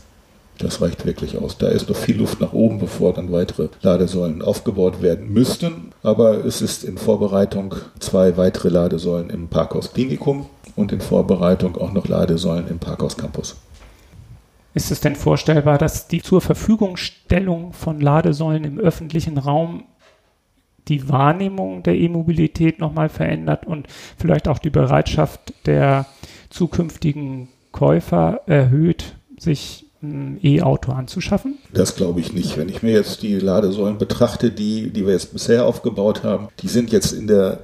Das 0.59 0.81
reicht 0.81 1.05
wirklich 1.05 1.39
aus. 1.39 1.59
Da 1.59 1.69
ist 1.69 1.89
noch 1.89 1.97
viel 1.97 2.17
Luft 2.17 2.41
nach 2.41 2.53
oben, 2.53 2.79
bevor 2.79 3.13
dann 3.13 3.33
weitere 3.33 3.69
Ladesäulen 3.83 4.41
aufgebaut 4.41 5.03
werden 5.03 5.33
müssten. 5.33 5.93
Aber 6.03 6.45
es 6.45 6.63
ist 6.63 6.85
in 6.85 6.97
Vorbereitung 6.97 7.75
zwei 7.99 8.37
weitere 8.37 8.69
Ladesäulen 8.69 9.31
im 9.31 9.49
Parkhaus 9.49 9.93
Klinikum 9.93 10.47
und 10.77 10.93
in 10.93 11.01
Vorbereitung 11.01 11.77
auch 11.77 11.93
noch 11.93 12.07
Ladesäulen 12.07 12.69
im 12.69 12.79
Parkhaus 12.79 13.17
Campus. 13.17 13.57
Ist 14.75 14.91
es 14.91 15.01
denn 15.01 15.17
vorstellbar, 15.17 15.79
dass 15.79 16.09
die 16.09 16.23
zur 16.23 16.41
Verfügungstellung 16.41 17.73
von 17.73 18.01
Ladesäulen 18.01 18.65
im 18.65 18.79
öffentlichen 18.79 19.39
Raum 19.39 19.85
die 20.89 21.09
Wahrnehmung 21.09 21.83
der 21.83 21.97
E-Mobilität 21.97 22.79
nochmal 22.79 23.09
verändert 23.09 23.67
und 23.67 23.87
vielleicht 24.19 24.49
auch 24.49 24.59
die 24.59 24.71
Bereitschaft 24.71 25.55
der 25.67 26.07
zukünftigen 26.51 27.49
Käufer 27.73 28.43
erhöht, 28.47 29.17
sich 29.39 29.84
ein 30.11 30.39
E-Auto 30.43 30.93
anzuschaffen? 30.93 31.59
Das 31.73 31.97
glaube 31.97 32.21
ich 32.21 32.33
nicht. 32.33 32.57
Wenn 32.57 32.69
ich 32.69 32.83
mir 32.83 32.93
jetzt 32.93 33.23
die 33.23 33.39
Ladesäulen 33.39 33.99
betrachte, 33.99 34.51
die, 34.51 34.91
die 34.91 35.07
wir 35.07 35.13
jetzt 35.13 35.33
bisher 35.33 35.67
aufgebaut 35.67 36.23
haben, 36.23 36.49
die 36.61 36.69
sind 36.69 36.93
jetzt 36.93 37.13
in 37.13 37.27
der 37.27 37.61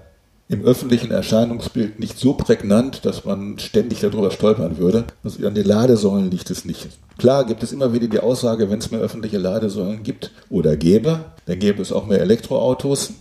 im 0.51 0.65
öffentlichen 0.65 1.13
Erscheinungsbild 1.13 2.01
nicht 2.01 2.19
so 2.19 2.35
prägnant, 2.35 3.05
dass 3.05 3.25
man 3.25 3.61
ständig 3.61 4.01
darüber 4.01 4.33
stolpern 4.33 4.79
würde. 4.79 5.05
Also 5.23 5.47
an 5.47 5.55
den 5.55 5.65
Ladesäulen 5.65 6.29
liegt 6.29 6.51
es 6.51 6.65
nicht. 6.65 6.89
Klar 7.19 7.47
gibt 7.47 7.63
es 7.63 7.71
immer 7.71 7.93
wieder 7.93 8.09
die 8.09 8.19
Aussage, 8.19 8.69
wenn 8.69 8.81
es 8.81 8.91
mehr 8.91 9.01
öffentliche 9.01 9.39
Ladesäulen 9.39 10.03
gibt 10.03 10.33
oder 10.51 10.77
gäbe, 10.77 11.21
dann 11.47 11.61
gäbe 11.61 11.81
es 11.81 11.93
auch 11.93 12.07
mehr 12.07 12.21
Elektroautos. 12.21 13.13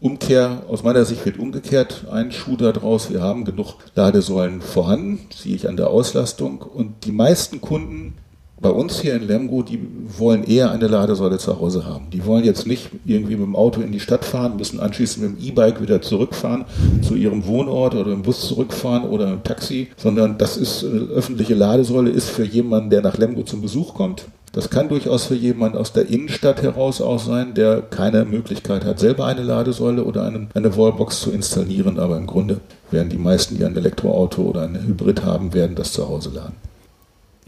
Umkehr, 0.00 0.62
aus 0.68 0.82
meiner 0.82 1.04
Sicht 1.04 1.26
wird 1.26 1.38
umgekehrt 1.38 2.06
ein 2.10 2.32
Schuh 2.32 2.56
daraus. 2.56 3.10
Wir 3.10 3.20
haben 3.20 3.44
genug 3.44 3.74
Ladesäulen 3.94 4.62
vorhanden, 4.62 5.26
sehe 5.34 5.56
ich 5.56 5.68
an 5.68 5.76
der 5.76 5.90
Auslastung. 5.90 6.62
Und 6.62 7.04
die 7.04 7.12
meisten 7.12 7.60
Kunden 7.60 8.14
bei 8.60 8.70
uns 8.70 9.00
hier 9.00 9.14
in 9.14 9.26
Lemgo, 9.26 9.62
die 9.62 9.80
wollen 10.18 10.42
eher 10.42 10.70
eine 10.72 10.88
Ladesäule 10.88 11.38
zu 11.38 11.60
Hause 11.60 11.86
haben. 11.86 12.06
Die 12.12 12.24
wollen 12.26 12.44
jetzt 12.44 12.66
nicht 12.66 12.90
irgendwie 13.06 13.36
mit 13.36 13.46
dem 13.46 13.56
Auto 13.56 13.80
in 13.80 13.92
die 13.92 14.00
Stadt 14.00 14.24
fahren, 14.24 14.56
müssen 14.56 14.80
anschließend 14.80 15.30
mit 15.30 15.38
dem 15.38 15.48
E-Bike 15.48 15.80
wieder 15.80 16.02
zurückfahren 16.02 16.64
zu 17.02 17.14
ihrem 17.14 17.46
Wohnort 17.46 17.94
oder 17.94 18.12
im 18.12 18.22
Bus 18.22 18.48
zurückfahren 18.48 19.04
oder 19.04 19.32
im 19.32 19.44
Taxi, 19.44 19.88
sondern 19.96 20.38
das 20.38 20.56
ist 20.56 20.84
eine 20.84 21.00
äh, 21.00 21.14
öffentliche 21.14 21.54
Ladesäule, 21.54 22.10
ist 22.10 22.30
für 22.30 22.44
jemanden, 22.44 22.90
der 22.90 23.02
nach 23.02 23.16
Lemgo 23.16 23.42
zum 23.42 23.62
Besuch 23.62 23.94
kommt. 23.94 24.26
Das 24.52 24.70
kann 24.70 24.88
durchaus 24.88 25.26
für 25.26 25.34
jemanden 25.34 25.76
aus 25.76 25.92
der 25.92 26.08
Innenstadt 26.08 26.62
heraus 26.62 27.00
auch 27.00 27.18
sein, 27.18 27.54
der 27.54 27.82
keine 27.82 28.24
Möglichkeit 28.24 28.84
hat, 28.84 28.98
selber 28.98 29.26
eine 29.26 29.42
Ladesäule 29.42 30.02
oder 30.02 30.24
eine, 30.24 30.48
eine 30.54 30.76
Wallbox 30.76 31.20
zu 31.20 31.30
installieren. 31.30 31.98
Aber 31.98 32.16
im 32.16 32.26
Grunde 32.26 32.60
werden 32.90 33.10
die 33.10 33.18
meisten, 33.18 33.56
die 33.56 33.64
ein 33.64 33.76
Elektroauto 33.76 34.42
oder 34.42 34.62
ein 34.62 34.74
Hybrid 34.86 35.24
haben, 35.24 35.52
werden 35.52 35.76
das 35.76 35.92
zu 35.92 36.08
Hause 36.08 36.30
laden. 36.34 36.67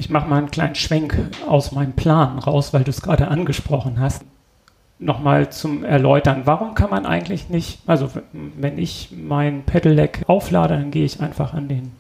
Ich 0.01 0.09
mache 0.09 0.27
mal 0.27 0.39
einen 0.39 0.51
kleinen 0.51 0.77
Schwenk 0.77 1.15
aus 1.47 1.73
meinem 1.73 1.93
Plan 1.93 2.39
raus, 2.39 2.73
weil 2.73 2.85
du 2.85 2.91
es 2.91 3.03
gerade 3.03 3.29
angesprochen 3.29 4.01
hast. 4.01 4.23
Nochmal 4.99 5.53
zum 5.53 5.85
Erläutern, 5.85 6.47
warum 6.47 6.73
kann 6.73 6.89
man 6.89 7.05
eigentlich 7.05 7.51
nicht, 7.51 7.81
also 7.87 8.09
wenn 8.33 8.79
ich 8.79 9.11
mein 9.15 9.63
Pedelec 9.65 10.23
auflade, 10.27 10.73
dann 10.79 10.91
gehe 10.91 11.05
ich 11.05 11.21
einfach 11.21 11.53
an 11.53 11.69
den 11.69 11.93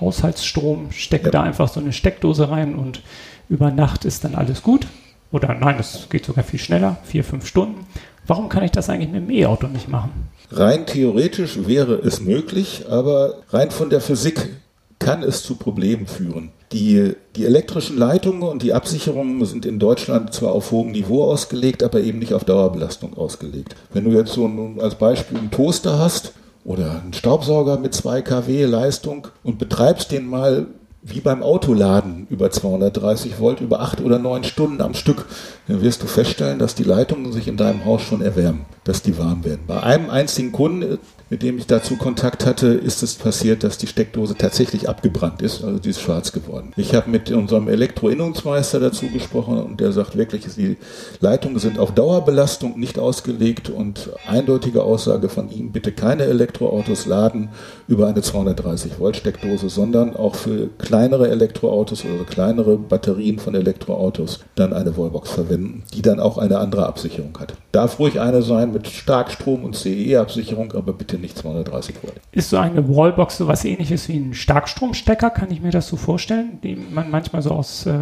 Haushaltsstrom, 0.00 0.90
stecke 0.90 1.26
ja. 1.26 1.30
da 1.30 1.42
einfach 1.44 1.68
so 1.68 1.78
eine 1.78 1.92
Steckdose 1.92 2.50
rein 2.50 2.74
und 2.74 3.02
über 3.48 3.70
Nacht 3.70 4.04
ist 4.04 4.24
dann 4.24 4.34
alles 4.34 4.64
gut. 4.64 4.88
Oder 5.30 5.54
nein, 5.54 5.76
das 5.76 6.08
geht 6.10 6.24
sogar 6.24 6.42
viel 6.42 6.58
schneller, 6.58 6.96
vier, 7.04 7.22
fünf 7.22 7.46
Stunden. 7.46 7.86
Warum 8.26 8.48
kann 8.48 8.64
ich 8.64 8.72
das 8.72 8.90
eigentlich 8.90 9.12
mit 9.12 9.28
dem 9.28 9.30
E-Auto 9.30 9.68
nicht 9.68 9.88
machen? 9.88 10.10
Rein 10.50 10.86
theoretisch 10.86 11.68
wäre 11.68 11.94
es 11.94 12.20
möglich, 12.20 12.86
aber 12.90 13.34
rein 13.50 13.70
von 13.70 13.90
der 13.90 14.00
Physik 14.00 14.56
kann 14.98 15.22
es 15.22 15.44
zu 15.44 15.54
Problemen 15.54 16.08
führen. 16.08 16.50
Die, 16.74 17.14
die 17.36 17.44
elektrischen 17.46 17.96
Leitungen 17.96 18.42
und 18.42 18.64
die 18.64 18.74
Absicherungen 18.74 19.44
sind 19.44 19.64
in 19.64 19.78
Deutschland 19.78 20.34
zwar 20.34 20.50
auf 20.50 20.72
hohem 20.72 20.90
Niveau 20.90 21.22
ausgelegt, 21.22 21.84
aber 21.84 22.00
eben 22.00 22.18
nicht 22.18 22.34
auf 22.34 22.42
Dauerbelastung 22.42 23.16
ausgelegt. 23.16 23.76
Wenn 23.92 24.02
du 24.02 24.10
jetzt 24.10 24.32
so 24.32 24.46
ein, 24.46 24.80
als 24.80 24.96
Beispiel 24.96 25.38
einen 25.38 25.52
Toaster 25.52 26.00
hast 26.00 26.32
oder 26.64 27.00
einen 27.00 27.12
Staubsauger 27.12 27.78
mit 27.78 27.94
2 27.94 28.22
kW 28.22 28.64
Leistung 28.64 29.28
und 29.44 29.60
betreibst 29.60 30.10
den 30.10 30.26
mal 30.26 30.66
wie 31.00 31.20
beim 31.20 31.44
Autoladen 31.44 32.26
über 32.28 32.50
230 32.50 33.38
Volt 33.38 33.60
über 33.60 33.80
acht 33.80 34.00
oder 34.00 34.18
neun 34.18 34.42
Stunden 34.42 34.80
am 34.80 34.94
Stück, 34.94 35.26
dann 35.68 35.80
wirst 35.80 36.02
du 36.02 36.06
feststellen, 36.06 36.58
dass 36.58 36.74
die 36.74 36.82
Leitungen 36.82 37.30
sich 37.30 37.46
in 37.46 37.56
deinem 37.56 37.84
Haus 37.84 38.02
schon 38.02 38.20
erwärmen, 38.20 38.64
dass 38.84 39.02
die 39.02 39.18
warm 39.18 39.44
werden. 39.44 39.62
Bei 39.66 39.82
einem 39.82 40.10
einzigen 40.10 40.52
Kunden 40.52 40.98
mit 41.30 41.42
dem 41.42 41.58
ich 41.58 41.66
dazu 41.66 41.96
Kontakt 41.96 42.44
hatte, 42.44 42.68
ist 42.68 43.02
es 43.02 43.14
passiert, 43.14 43.64
dass 43.64 43.78
die 43.78 43.86
Steckdose 43.86 44.36
tatsächlich 44.36 44.88
abgebrannt 44.88 45.40
ist, 45.40 45.64
also 45.64 45.78
die 45.78 45.90
ist 45.90 46.00
schwarz 46.00 46.32
geworden. 46.32 46.72
Ich 46.76 46.94
habe 46.94 47.10
mit 47.10 47.30
unserem 47.30 47.68
Elektroinnungsmeister 47.68 48.78
dazu 48.78 49.08
gesprochen 49.08 49.58
und 49.58 49.80
der 49.80 49.92
sagt 49.92 50.16
wirklich, 50.16 50.44
die 50.56 50.76
Leitungen 51.20 51.58
sind 51.58 51.78
auf 51.78 51.92
Dauerbelastung 51.92 52.78
nicht 52.78 52.98
ausgelegt 52.98 53.70
und 53.70 54.10
eindeutige 54.28 54.82
Aussage 54.82 55.28
von 55.28 55.50
ihm, 55.50 55.72
bitte 55.72 55.92
keine 55.92 56.24
Elektroautos 56.24 57.06
laden 57.06 57.48
über 57.88 58.06
eine 58.06 58.20
230 58.20 58.98
Volt 58.98 59.16
Steckdose, 59.16 59.70
sondern 59.70 60.14
auch 60.14 60.34
für 60.34 60.68
kleinere 60.78 61.30
Elektroautos 61.30 62.04
oder 62.04 62.24
kleinere 62.24 62.76
Batterien 62.76 63.38
von 63.38 63.54
Elektroautos 63.54 64.40
dann 64.56 64.74
eine 64.74 64.96
Wallbox 64.96 65.30
verwenden, 65.30 65.84
die 65.94 66.02
dann 66.02 66.20
auch 66.20 66.36
eine 66.36 66.58
andere 66.58 66.86
Absicherung 66.86 67.36
hat. 67.38 67.54
Darf 67.72 67.98
ruhig 67.98 68.20
eine 68.20 68.42
sein 68.42 68.73
mit 68.74 68.88
Starkstrom 68.88 69.64
und 69.64 69.74
CE-Absicherung, 69.74 70.72
aber 70.72 70.92
bitte 70.92 71.16
nicht 71.16 71.38
230 71.38 71.96
Volt. 72.02 72.14
Ist 72.32 72.50
so 72.50 72.58
eine 72.58 72.86
Wallbox 72.86 73.38
so 73.38 73.48
was 73.48 73.64
ähnliches 73.64 74.08
wie 74.08 74.16
ein 74.16 74.34
Starkstromstecker? 74.34 75.30
Kann 75.30 75.50
ich 75.50 75.62
mir 75.62 75.70
das 75.70 75.88
so 75.88 75.96
vorstellen, 75.96 76.58
die 76.62 76.76
man 76.76 77.10
manchmal 77.10 77.40
so 77.40 77.50
aus 77.50 77.86
äh, 77.86 77.94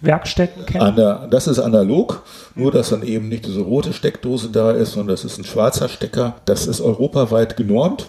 Werkstätten 0.00 0.64
kennt? 0.64 0.96
Der, 0.96 1.26
das 1.28 1.46
ist 1.46 1.58
analog, 1.58 2.22
nur 2.54 2.72
dass 2.72 2.90
dann 2.90 3.02
eben 3.02 3.28
nicht 3.28 3.46
diese 3.46 3.60
rote 3.60 3.92
Steckdose 3.92 4.48
da 4.48 4.70
ist, 4.70 4.92
sondern 4.92 5.14
das 5.14 5.24
ist 5.24 5.38
ein 5.38 5.44
schwarzer 5.44 5.88
Stecker. 5.88 6.36
Das 6.46 6.66
ist 6.66 6.80
europaweit 6.80 7.56
genormt. 7.56 8.06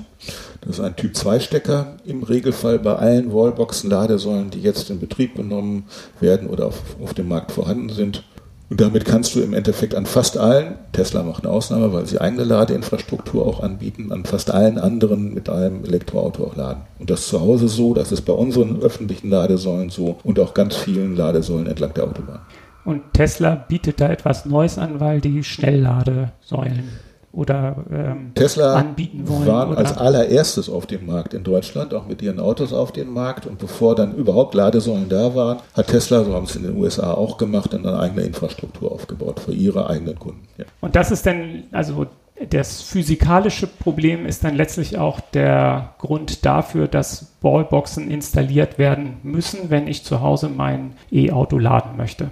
Das 0.62 0.78
ist 0.78 0.86
ein 0.86 0.96
Typ 0.96 1.16
2 1.16 1.40
Stecker 1.40 1.98
im 2.06 2.22
Regelfall 2.22 2.78
bei 2.78 2.96
allen 2.96 3.34
Wallboxen, 3.34 3.90
Ladesäulen, 3.90 4.52
die 4.52 4.62
jetzt 4.62 4.92
in 4.92 5.00
Betrieb 5.00 5.36
genommen 5.36 5.86
werden 6.20 6.48
oder 6.48 6.68
auf, 6.68 6.82
auf 7.02 7.16
dem 7.16 7.28
Markt 7.28 7.52
vorhanden 7.52 7.90
sind. 7.90 8.24
Und 8.72 8.80
damit 8.80 9.04
kannst 9.04 9.36
du 9.36 9.42
im 9.42 9.54
Endeffekt 9.54 9.96
an 9.96 10.06
fast 10.06 10.38
allen, 10.38 10.76
Tesla 10.94 11.24
macht 11.24 11.44
eine 11.44 11.52
Ausnahme, 11.52 11.92
weil 11.92 12.06
sie 12.06 12.22
eigene 12.22 12.46
Ladeinfrastruktur 12.46 13.46
auch 13.46 13.62
anbieten, 13.62 14.14
an 14.14 14.24
fast 14.24 14.50
allen 14.50 14.78
anderen 14.78 15.34
mit 15.34 15.50
einem 15.50 15.84
Elektroauto 15.84 16.46
auch 16.46 16.56
laden. 16.56 16.84
Und 16.98 17.10
das 17.10 17.28
zu 17.28 17.42
Hause 17.42 17.68
so, 17.68 17.94
das 17.94 18.14
ist 18.14 18.22
bei 18.22 18.32
unseren 18.32 18.82
öffentlichen 18.82 19.30
Ladesäulen 19.30 19.90
so 19.90 20.20
und 20.24 20.40
auch 20.40 20.54
ganz 20.54 20.78
vielen 20.78 21.18
Ladesäulen 21.18 21.68
entlang 21.68 21.94
der 21.96 22.06
Autobahn. 22.06 22.40
Und 22.86 23.02
Tesla 23.12 23.56
bietet 23.56 24.00
da 24.00 24.10
etwas 24.10 24.46
Neues 24.46 24.78
an, 24.78 25.02
weil 25.02 25.20
die 25.20 25.44
Schnellladesäulen 25.44 26.88
oder 27.34 27.78
ähm, 27.92 28.32
Tesla 28.36 28.76
anbieten 28.76 29.28
wollen. 29.28 29.48
waren 29.48 29.70
oder? 29.72 29.80
als 29.80 29.98
allererstes 29.98 30.70
auf 30.70 30.86
dem 30.86 31.06
Markt 31.06 31.34
in 31.34 31.44
Deutschland, 31.44 31.94
auch 31.94 32.06
mit 32.06 32.22
ihren 32.22 32.40
Autos 32.40 32.74
auf 32.74 32.92
dem 32.92 33.14
Markt. 33.14 33.46
Und 33.46 33.58
bevor 33.58 33.96
dann 33.96 34.16
überhaupt 34.16 34.54
Ladesäulen 34.54 35.08
da 35.08 35.34
waren, 35.34 35.60
hat 35.74 35.88
Tesla, 35.88 36.24
so 36.24 36.34
haben 36.34 36.46
es 36.46 36.56
in 36.56 36.64
den 36.64 36.78
USA 36.78 37.14
auch 37.14 37.38
gemacht, 37.38 37.74
eine 37.74 38.00
eigene 38.00 38.24
Infrastruktur 38.24 38.92
aufgebaut 38.92 39.40
für 39.40 39.54
ihre 39.54 39.90
eigenen 39.90 40.20
Kunden. 40.20 40.46
Ja. 40.58 40.66
Und 40.82 40.96
das 40.96 41.12
ist 41.12 41.26
dann, 41.26 41.64
also 41.72 42.06
das 42.50 42.82
physikalische 42.82 43.68
Problem 43.68 44.26
ist 44.26 44.44
dann 44.44 44.56
letztlich 44.56 44.98
auch 44.98 45.20
der 45.20 45.94
Grund 46.00 46.46
dafür, 46.46 46.88
dass 46.88 47.34
Wallboxen 47.42 48.10
installiert 48.10 48.78
werden 48.78 49.18
müssen, 49.24 49.70
wenn 49.70 49.88
ich 49.88 50.04
zu 50.04 50.22
Hause 50.22 50.50
mein 50.50 50.94
E-Auto 51.12 51.58
laden 51.58 51.98
möchte. 51.98 52.32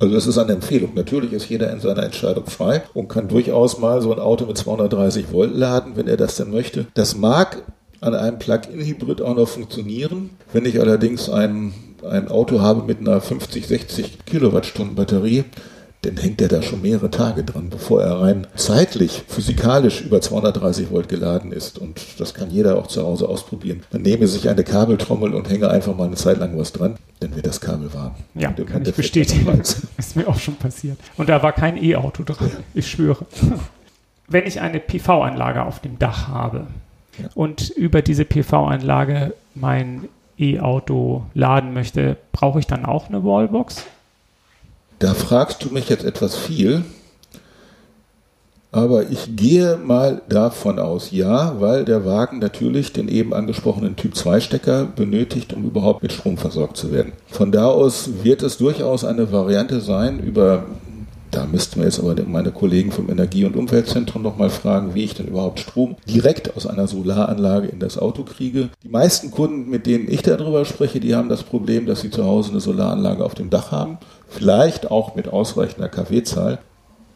Also 0.00 0.14
das 0.14 0.26
ist 0.26 0.38
eine 0.38 0.52
Empfehlung. 0.52 0.92
Natürlich 0.94 1.32
ist 1.32 1.48
jeder 1.48 1.72
in 1.72 1.80
seiner 1.80 2.04
Entscheidung 2.04 2.46
frei 2.46 2.82
und 2.94 3.08
kann 3.08 3.28
durchaus 3.28 3.78
mal 3.78 4.00
so 4.00 4.12
ein 4.12 4.20
Auto 4.20 4.46
mit 4.46 4.56
230 4.56 5.32
Volt 5.32 5.54
laden, 5.54 5.96
wenn 5.96 6.06
er 6.06 6.16
das 6.16 6.36
denn 6.36 6.50
möchte. 6.50 6.86
Das 6.94 7.16
mag 7.16 7.62
an 8.00 8.14
einem 8.14 8.38
Plug-in-Hybrid 8.38 9.22
auch 9.22 9.34
noch 9.34 9.48
funktionieren. 9.48 10.30
Wenn 10.52 10.66
ich 10.66 10.80
allerdings 10.80 11.28
ein, 11.28 11.72
ein 12.08 12.28
Auto 12.28 12.60
habe 12.60 12.84
mit 12.84 13.00
einer 13.00 13.20
50, 13.20 13.66
60 13.66 14.24
Kilowattstunden 14.24 14.94
Batterie, 14.94 15.44
dann 16.02 16.16
hängt 16.16 16.40
er 16.40 16.48
da 16.48 16.62
schon 16.62 16.80
mehrere 16.80 17.10
Tage 17.10 17.42
dran, 17.42 17.70
bevor 17.70 18.02
er 18.02 18.20
rein 18.20 18.46
zeitlich, 18.54 19.24
physikalisch 19.26 20.02
über 20.02 20.20
230 20.20 20.90
Volt 20.90 21.08
geladen 21.08 21.50
ist. 21.50 21.78
Und 21.78 22.00
das 22.18 22.34
kann 22.34 22.50
jeder 22.50 22.78
auch 22.78 22.86
zu 22.86 23.02
Hause 23.02 23.28
ausprobieren. 23.28 23.82
Man 23.92 24.02
nehme 24.02 24.28
sich 24.28 24.48
eine 24.48 24.62
Kabeltrommel 24.62 25.34
und 25.34 25.50
hänge 25.50 25.68
einfach 25.68 25.96
mal 25.96 26.06
eine 26.06 26.14
Zeit 26.14 26.38
lang 26.38 26.56
was 26.56 26.72
dran, 26.72 26.96
dann 27.18 27.34
wird 27.34 27.46
das 27.46 27.60
Kabel 27.60 27.92
warm. 27.92 28.14
Ja, 28.34 28.52
kann 28.52 28.82
ich 28.82 28.94
bestätigen. 28.94 29.60
ist 29.96 30.16
mir 30.16 30.28
auch 30.28 30.38
schon 30.38 30.54
passiert. 30.54 30.98
Und 31.16 31.28
da 31.28 31.42
war 31.42 31.52
kein 31.52 31.82
E-Auto 31.82 32.22
dran, 32.22 32.50
ich 32.74 32.88
schwöre. 32.88 33.26
Wenn 34.28 34.46
ich 34.46 34.60
eine 34.60 34.78
PV-Anlage 34.78 35.64
auf 35.64 35.80
dem 35.80 35.98
Dach 35.98 36.28
habe 36.28 36.66
ja. 37.18 37.28
und 37.34 37.70
über 37.70 38.02
diese 38.02 38.24
PV-Anlage 38.24 39.34
mein 39.54 40.08
E-Auto 40.38 41.24
laden 41.34 41.72
möchte, 41.72 42.16
brauche 42.30 42.60
ich 42.60 42.66
dann 42.66 42.84
auch 42.84 43.08
eine 43.08 43.24
Wallbox? 43.24 43.84
Da 44.98 45.14
fragst 45.14 45.64
du 45.64 45.70
mich 45.70 45.88
jetzt 45.88 46.04
etwas 46.04 46.36
viel, 46.36 46.84
aber 48.72 49.10
ich 49.10 49.36
gehe 49.36 49.76
mal 49.76 50.22
davon 50.28 50.78
aus, 50.78 51.10
ja, 51.12 51.60
weil 51.60 51.84
der 51.84 52.04
Wagen 52.04 52.40
natürlich 52.40 52.92
den 52.92 53.08
eben 53.08 53.32
angesprochenen 53.32 53.96
Typ 53.96 54.16
2 54.16 54.40
Stecker 54.40 54.84
benötigt, 54.84 55.52
um 55.52 55.64
überhaupt 55.64 56.02
mit 56.02 56.12
Strom 56.12 56.36
versorgt 56.36 56.76
zu 56.76 56.92
werden. 56.92 57.12
Von 57.28 57.52
da 57.52 57.66
aus 57.66 58.10
wird 58.24 58.42
es 58.42 58.58
durchaus 58.58 59.04
eine 59.04 59.32
Variante 59.32 59.80
sein, 59.80 60.18
über 60.18 60.66
da 61.30 61.44
müssten 61.44 61.80
wir 61.80 61.84
jetzt 61.84 62.00
aber 62.00 62.14
meine 62.26 62.52
Kollegen 62.52 62.90
vom 62.90 63.10
Energie- 63.10 63.44
und 63.44 63.54
Umweltzentrum 63.54 64.22
nochmal 64.22 64.48
fragen, 64.48 64.94
wie 64.94 65.04
ich 65.04 65.14
denn 65.14 65.26
überhaupt 65.26 65.60
Strom 65.60 65.96
direkt 66.08 66.56
aus 66.56 66.66
einer 66.66 66.88
Solaranlage 66.88 67.68
in 67.68 67.80
das 67.80 67.98
Auto 67.98 68.24
kriege. 68.24 68.70
Die 68.82 68.88
meisten 68.88 69.30
Kunden, 69.30 69.68
mit 69.68 69.86
denen 69.86 70.10
ich 70.10 70.22
darüber 70.22 70.64
spreche, 70.64 71.00
die 71.00 71.14
haben 71.14 71.28
das 71.28 71.42
Problem, 71.42 71.84
dass 71.84 72.00
sie 72.00 72.10
zu 72.10 72.24
Hause 72.24 72.50
eine 72.50 72.60
Solaranlage 72.60 73.24
auf 73.24 73.34
dem 73.34 73.50
Dach 73.50 73.72
haben 73.72 73.98
vielleicht 74.28 74.90
auch 74.90 75.14
mit 75.14 75.28
ausreichender 75.28 75.88
kW-Zahl, 75.88 76.58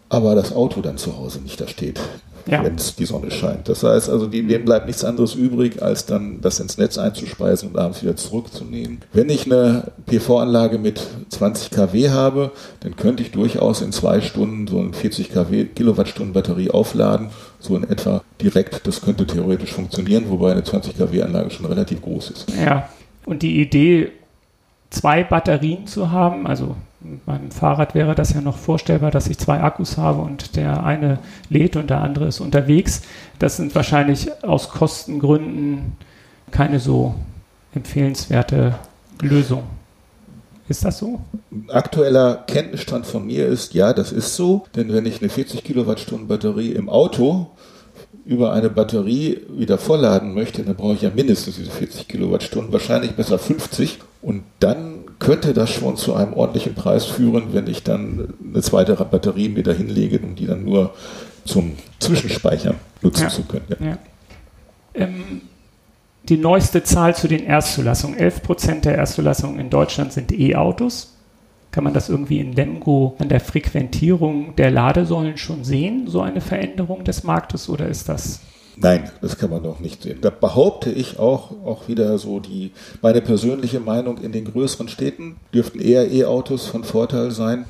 aber 0.09 0.35
das 0.35 0.55
Auto 0.55 0.81
dann 0.81 0.99
zu 0.99 1.17
Hause 1.17 1.41
nicht 1.41 1.61
da 1.61 1.67
steht, 1.67 1.99
ja. 2.47 2.63
wenn 2.63 2.77
die 2.77 3.05
Sonne 3.07 3.31
scheint. 3.31 3.69
Das 3.69 3.83
heißt 3.83 4.11
also, 4.11 4.27
denen 4.27 4.65
bleibt 4.65 4.87
nichts 4.87 5.05
anderes 5.05 5.35
übrig, 5.35 5.83
als 5.83 6.05
dann 6.07 6.41
das 6.41 6.61
ins 6.61 6.77
Netz 6.77 6.99
einzuspeisen 6.99 7.71
und 7.71 7.79
abends 7.79 8.03
wieder 8.03 8.17
zurückzunehmen. 8.17 9.01
Wenn 9.13 9.31
ich 9.31 9.47
eine 9.47 9.93
PV-Anlage 10.07 10.79
mit 10.79 11.01
20 11.31 11.71
kW 11.71 12.11
habe, 12.11 12.51
dann 12.81 12.97
könnte 12.97 13.23
ich 13.23 13.31
durchaus 13.31 13.81
in 13.81 13.93
zwei 13.93 14.21
Stunden 14.21 14.67
so 14.67 14.81
eine 14.81 14.93
40 14.93 15.31
kW 15.31 15.65
Kilowattstunden 15.67 16.35
Batterie 16.35 16.71
aufladen, 16.71 17.31
so 17.59 17.77
in 17.77 17.89
etwa 17.89 18.23
direkt. 18.41 18.87
Das 18.87 19.01
könnte 19.01 19.27
theoretisch 19.27 19.73
funktionieren, 19.73 20.25
wobei 20.29 20.53
eine 20.53 20.65
20 20.65 20.97
kW 20.97 21.23
Anlage 21.23 21.51
schon 21.51 21.67
relativ 21.67 22.03
groß 22.03 22.31
ist. 22.31 22.53
Ja, 22.63 22.89
und 23.25 23.43
die 23.43 23.61
Idee, 23.61 24.11
zwei 24.91 25.25
Batterien 25.25 25.87
zu 25.87 26.11
haben, 26.11 26.47
also 26.47 26.77
beim 27.27 27.51
Fahrrad 27.51 27.95
wäre 27.95 28.15
das 28.15 28.33
ja 28.33 28.41
noch 28.41 28.57
vorstellbar, 28.57 29.11
dass 29.11 29.29
ich 29.29 29.39
zwei 29.39 29.61
Akkus 29.61 29.97
habe 29.97 30.23
und 30.23 30.57
der 30.57 30.85
eine 30.85 31.19
lädt 31.49 31.77
und 31.77 31.91
der 31.91 32.01
andere 32.01 32.27
ist 32.27 32.41
unterwegs. 32.41 33.03
Das 33.39 33.57
sind 33.57 33.75
wahrscheinlich 33.75 34.45
aus 34.45 34.69
Kostengründen 34.69 35.97
keine 36.51 36.81
so 36.81 37.15
empfehlenswerte 37.75 38.75
Lösung. 39.21 39.65
Ist 40.69 40.85
das 40.85 40.99
so? 40.99 41.21
Aktueller 41.69 42.45
Kenntnisstand 42.47 43.07
von 43.07 43.27
mir 43.27 43.47
ist, 43.47 43.75
ja, 43.75 43.93
das 43.93 44.13
ist 44.13 44.37
so. 44.37 44.65
Denn 44.77 44.93
wenn 44.93 45.07
ich 45.07 45.21
eine 45.21 45.29
40 45.29 45.65
Kilowattstunden 45.65 46.29
Batterie 46.29 46.73
im 46.73 46.89
Auto 46.89 47.49
über 48.25 48.53
eine 48.53 48.71
Batterie 48.71 49.41
wieder 49.51 49.79
vollladen 49.79 50.35
möchte, 50.35 50.63
dann 50.63 50.77
brauche 50.77 50.95
ich 50.95 51.03
ja 51.03 51.11
mindestens 51.15 51.57
diese 51.57 51.71
40 51.71 52.07
Kilowattstunden, 52.07 52.73
wahrscheinlich 52.73 53.13
besser 53.13 53.39
50. 53.39 53.99
Und 54.23 54.45
dann 54.61 55.02
könnte 55.23 55.55
das 55.55 55.71
schon 55.71 55.97
zu 55.97 56.15
einem 56.15 56.35
ordentlichen 56.35 56.75
Preis 56.75 57.07
führen, 57.07 57.53
wenn 57.53 57.69
ich 57.69 57.85
dann 57.85 58.35
eine 58.45 58.61
zweite 58.61 58.95
Batterie 58.95 59.49
mir 59.49 59.63
da 59.63 59.71
hinlege, 59.73 60.19
um 60.19 60.35
die 60.35 60.47
dann 60.47 60.65
nur 60.65 60.95
zum 61.45 61.75
Zwischenspeichern 62.01 62.75
nutzen 63.03 63.23
ja. 63.23 63.29
zu 63.29 63.43
können. 63.45 63.65
Ja. 63.69 63.87
Ja. 63.87 63.99
Ähm, 64.95 65.43
die 66.29 66.37
neueste 66.37 66.83
Zahl 66.83 67.15
zu 67.15 67.29
den 67.29 67.45
Erstzulassungen. 67.45 68.19
11 68.19 68.43
Prozent 68.43 68.85
der 68.85 68.97
Erstzulassungen 68.97 69.61
in 69.61 69.71
Deutschland 69.71 70.13
sind 70.13 70.33
E-Autos. 70.33 71.17
Kann 71.71 71.85
man 71.85 71.95
das 71.95 72.09
irgendwie 72.09 72.41
in 72.41 72.53
Lemgo 72.53 73.17
an 73.19 73.29
der 73.29 73.41
Frequentierung 73.41 74.57
der 74.57 74.71
Ladesäulen 74.71 75.37
schon 75.37 75.65
sehen, 75.65 76.07
so 76.09 76.21
eine 76.21 76.41
Veränderung 76.41 77.05
des 77.05 77.23
Marktes, 77.23 77.69
oder 77.69 77.89
ist 77.89 78.09
das 78.09 78.41
Nein, 78.77 79.11
das 79.21 79.37
kann 79.37 79.51
man 79.51 79.63
doch 79.63 79.81
nicht 79.81 80.03
sehen. 80.03 80.19
Da 80.23 80.31
behaupte 80.31 80.91
ich 80.91 81.19
auch, 81.19 81.51
auch 81.65 81.89
wieder 81.89 82.19
so 82.19 82.41
die, 82.41 82.73
meine 83.03 83.21
persönliche 83.21 83.81
Meinung 83.81 84.19
in 84.19 84.33
den 84.33 84.47
größeren 84.47 84.89
Städten 84.89 85.37
dürften 85.53 85.81
eher 85.81 86.11
E-Autos 86.11 86.67
von 86.67 86.85
Vorteil 86.85 87.31
sein. 87.31 87.67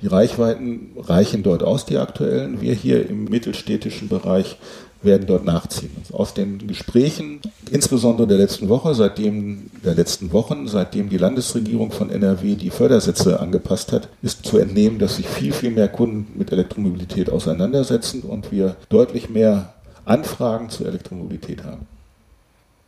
Die 0.00 0.08
Reichweiten 0.08 0.90
reichen 0.98 1.42
dort 1.42 1.62
aus, 1.62 1.86
die 1.86 1.96
aktuellen. 1.96 2.60
Wir 2.60 2.74
hier 2.74 3.08
im 3.08 3.24
mittelstädtischen 3.24 4.08
Bereich 4.08 4.58
werden 5.00 5.26
dort 5.26 5.44
nachziehen. 5.44 5.90
Also 5.98 6.14
aus 6.14 6.34
den 6.34 6.66
Gesprächen, 6.66 7.40
insbesondere 7.70 8.26
der 8.26 8.38
letzten 8.38 8.68
Woche, 8.68 8.94
seitdem 8.94 9.70
der 9.84 9.94
letzten 9.94 10.32
Wochen, 10.32 10.68
seitdem 10.68 11.08
die 11.08 11.18
Landesregierung 11.18 11.92
von 11.92 12.10
NRW 12.10 12.54
die 12.54 12.70
Fördersätze 12.70 13.40
angepasst 13.40 13.92
hat, 13.92 14.08
ist 14.22 14.44
zu 14.44 14.58
entnehmen, 14.58 14.98
dass 14.98 15.16
sich 15.16 15.26
viel, 15.26 15.52
viel 15.52 15.70
mehr 15.70 15.88
Kunden 15.88 16.26
mit 16.38 16.52
Elektromobilität 16.52 17.30
auseinandersetzen 17.30 18.22
und 18.22 18.52
wir 18.52 18.76
deutlich 18.88 19.28
mehr 19.28 19.72
Anfragen 20.04 20.68
zur 20.68 20.86
Elektromobilität 20.86 21.64
haben. 21.64 21.86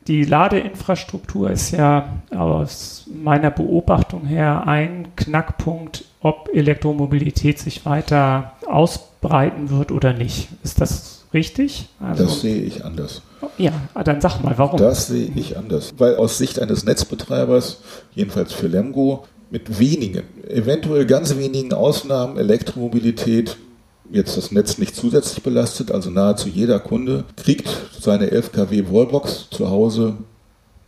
Die 0.06 0.24
Ladeinfrastruktur 0.24 1.50
ist 1.50 1.70
ja 1.70 2.20
aus 2.30 3.06
meiner 3.22 3.50
Beobachtung 3.50 4.26
her 4.26 4.66
ein 4.66 5.08
Knackpunkt, 5.16 6.04
ob 6.20 6.50
Elektromobilität 6.52 7.58
sich 7.58 7.86
weiter 7.86 8.52
ausbreiten 8.66 9.70
wird 9.70 9.92
oder 9.92 10.12
nicht. 10.12 10.48
Ist 10.62 10.82
das 10.82 11.24
richtig? 11.32 11.88
Also, 12.00 12.24
das 12.24 12.42
sehe 12.42 12.62
ich 12.62 12.84
anders. 12.84 13.22
Ja, 13.56 13.72
dann 14.04 14.20
sag 14.20 14.42
mal, 14.42 14.58
warum? 14.58 14.78
Das 14.78 15.06
sehe 15.06 15.30
ich 15.34 15.56
anders. 15.56 15.94
Weil 15.96 16.16
aus 16.16 16.36
Sicht 16.36 16.60
eines 16.60 16.84
Netzbetreibers, 16.84 17.80
jedenfalls 18.14 18.52
für 18.52 18.66
Lemgo, 18.66 19.24
mit 19.50 19.78
wenigen, 19.78 20.24
eventuell 20.48 21.06
ganz 21.06 21.36
wenigen 21.36 21.72
Ausnahmen 21.72 22.36
Elektromobilität 22.36 23.56
jetzt 24.14 24.36
das 24.36 24.52
Netz 24.52 24.78
nicht 24.78 24.94
zusätzlich 24.94 25.42
belastet, 25.42 25.90
also 25.90 26.10
nahezu 26.10 26.48
jeder 26.48 26.78
Kunde 26.78 27.24
kriegt 27.36 27.68
seine 28.00 28.30
11 28.30 28.52
kW 28.52 28.84
Wallbox 28.90 29.48
zu 29.50 29.70
Hause 29.70 30.16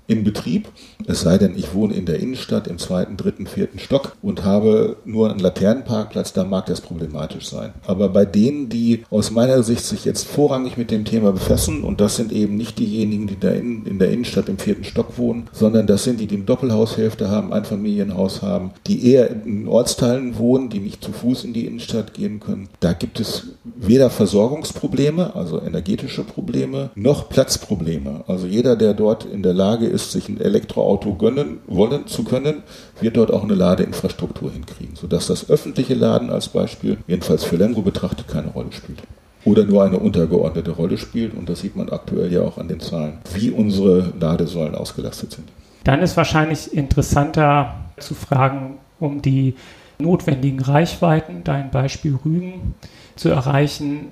in 0.07 0.25
Betrieb. 0.25 0.69
Es 1.07 1.21
sei 1.21 1.39
denn, 1.39 1.57
ich 1.57 1.75
wohne 1.75 1.95
in 1.95 2.07
der 2.07 2.21
Innenstadt 2.21 2.67
im 2.67 2.79
zweiten, 2.79 3.17
dritten, 3.17 3.47
vierten 3.47 3.79
Stock 3.79 4.17
und 4.23 4.45
habe 4.45 4.97
nur 5.05 5.31
einen 5.31 5.39
Laternenparkplatz, 5.39 6.33
da 6.33 6.45
mag 6.45 6.67
das 6.67 6.81
problematisch 6.81 7.49
sein. 7.49 7.75
Aber 7.87 8.09
bei 8.09 8.25
denen, 8.25 8.69
die 8.69 9.05
aus 9.11 9.31
meiner 9.31 9.63
Sicht 9.63 9.85
sich 9.85 10.05
jetzt 10.05 10.27
vorrangig 10.27 10.77
mit 10.77 10.91
dem 10.91 11.05
Thema 11.05 11.33
befassen, 11.33 11.83
und 11.83 12.01
das 12.01 12.17
sind 12.17 12.33
eben 12.33 12.57
nicht 12.57 12.79
diejenigen, 12.79 13.27
die 13.27 13.39
da 13.39 13.51
in, 13.51 13.85
in 13.87 13.99
der 13.99 14.11
Innenstadt 14.11 14.49
im 14.49 14.59
vierten 14.59 14.85
Stock 14.85 15.19
wohnen, 15.19 15.49
sondern 15.53 15.87
das 15.87 16.05
sind 16.05 16.21
die, 16.21 16.27
die 16.27 16.37
eine 16.37 16.45
Doppelhaushälfte 16.45 17.29
haben, 17.31 17.53
ein 17.53 17.65
Familienhaus 17.65 18.43
haben, 18.43 18.71
die 18.87 19.11
eher 19.11 19.31
in 19.31 19.69
Ortsteilen 19.69 20.39
wohnen, 20.39 20.69
die 20.69 20.81
nicht 20.81 21.03
zu 21.03 21.13
Fuß 21.13 21.45
in 21.45 21.53
die 21.53 21.67
Innenstadt 21.67 22.15
gehen 22.15 22.41
können. 22.41 22.69
Da 22.81 22.93
gibt 22.93 23.21
es 23.21 23.49
weder 23.65 24.11
Versorgungsprobleme, 24.11 25.35
also 25.35 25.61
energetische 25.61 26.25
Probleme, 26.25 26.91
noch 26.95 27.29
Platzprobleme. 27.29 28.25
Also 28.27 28.47
jeder, 28.47 28.77
der 28.77 28.95
dort 28.95 29.25
in 29.25 29.43
der 29.43 29.55
Lage 29.55 29.87
ist, 29.87 29.96
ist, 29.97 30.13
sich 30.13 30.29
ein 30.29 30.41
Elektroauto 30.41 31.15
gönnen 31.15 31.59
wollen 31.67 32.07
zu 32.07 32.23
können, 32.23 32.63
wird 33.01 33.17
dort 33.17 33.33
auch 33.33 33.43
eine 33.43 33.55
Ladeinfrastruktur 33.55 34.53
hinkriegen, 34.53 34.95
sodass 34.95 35.27
das 35.27 35.51
öffentliche 35.51 35.95
Laden 35.95 36.31
als 36.31 36.49
Beispiel, 36.49 36.99
jedenfalls 37.09 37.43
für 37.43 37.57
Lemgo 37.57 37.83
betrachtet, 37.83 38.29
keine 38.29 38.49
Rolle 38.49 38.71
spielt. 38.73 39.03
Oder 39.45 39.65
nur 39.65 39.85
eine 39.85 39.99
untergeordnete 39.99 40.73
Rolle 40.73 40.99
spielt. 40.99 41.35
Und 41.35 41.49
das 41.49 41.61
sieht 41.61 41.77
man 41.77 41.89
aktuell 41.89 42.33
ja 42.33 42.43
auch 42.43 42.59
an 42.59 42.69
den 42.69 42.81
Zahlen, 42.81 43.19
wie 43.33 43.51
unsere 43.51 44.13
Ladesäulen 44.19 44.75
ausgelastet 44.75 45.33
sind. 45.33 45.49
Dann 45.85 46.03
ist 46.03 46.17
wahrscheinlich 46.17 46.75
interessanter 46.75 47.75
zu 47.99 48.15
fragen, 48.15 48.79
um 48.99 49.23
die 49.23 49.55
notwendigen 49.99 50.61
Reichweiten, 50.61 51.45
dein 51.45 51.71
Beispiel 51.71 52.19
Rügen, 52.25 52.75
zu 53.15 53.29
erreichen. 53.29 54.09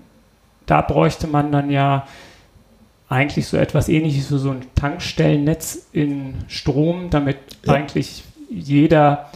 Da 0.66 0.81
bräuchte 0.81 1.27
man 1.27 1.53
dann 1.53 1.68
ja 1.70 2.07
eigentlich 3.14 3.46
so 3.46 3.57
etwas 3.57 3.88
ähnliches 3.88 4.31
wie 4.33 4.38
so 4.38 4.50
ein 4.50 4.62
Tankstellennetz 4.74 5.87
in 5.92 6.35
Strom, 6.48 7.11
damit 7.11 7.37
ja. 7.64 7.74
eigentlich 7.74 8.24
jeder 8.50 9.31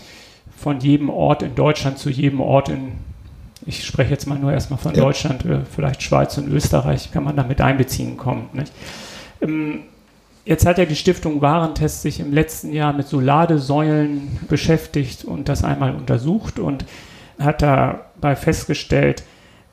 von 0.56 0.80
jedem 0.80 1.08
Ort 1.08 1.42
in 1.42 1.54
Deutschland 1.54 1.98
zu 1.98 2.10
jedem 2.10 2.40
Ort 2.40 2.68
in, 2.68 2.92
ich 3.64 3.86
spreche 3.86 4.10
jetzt 4.10 4.26
mal 4.26 4.38
nur 4.38 4.52
erstmal 4.52 4.80
von 4.80 4.94
ja. 4.94 5.02
Deutschland, 5.02 5.44
äh, 5.44 5.60
vielleicht 5.64 6.02
Schweiz 6.02 6.36
und 6.38 6.48
Österreich, 6.48 7.12
kann 7.12 7.22
man 7.22 7.36
damit 7.36 7.60
einbeziehen 7.60 8.16
kommt. 8.16 8.52
Nicht? 8.54 8.72
Ähm, 9.40 9.82
jetzt 10.44 10.66
hat 10.66 10.78
ja 10.78 10.84
die 10.84 10.96
Stiftung 10.96 11.40
Warentest 11.40 12.02
sich 12.02 12.18
im 12.18 12.32
letzten 12.32 12.72
Jahr 12.72 12.92
mit 12.92 13.06
so 13.06 13.20
Ladesäulen 13.20 14.40
beschäftigt 14.48 15.24
und 15.24 15.48
das 15.48 15.62
einmal 15.62 15.94
untersucht 15.94 16.58
und 16.58 16.84
hat 17.38 17.62
dabei 17.62 18.34
festgestellt, 18.34 19.22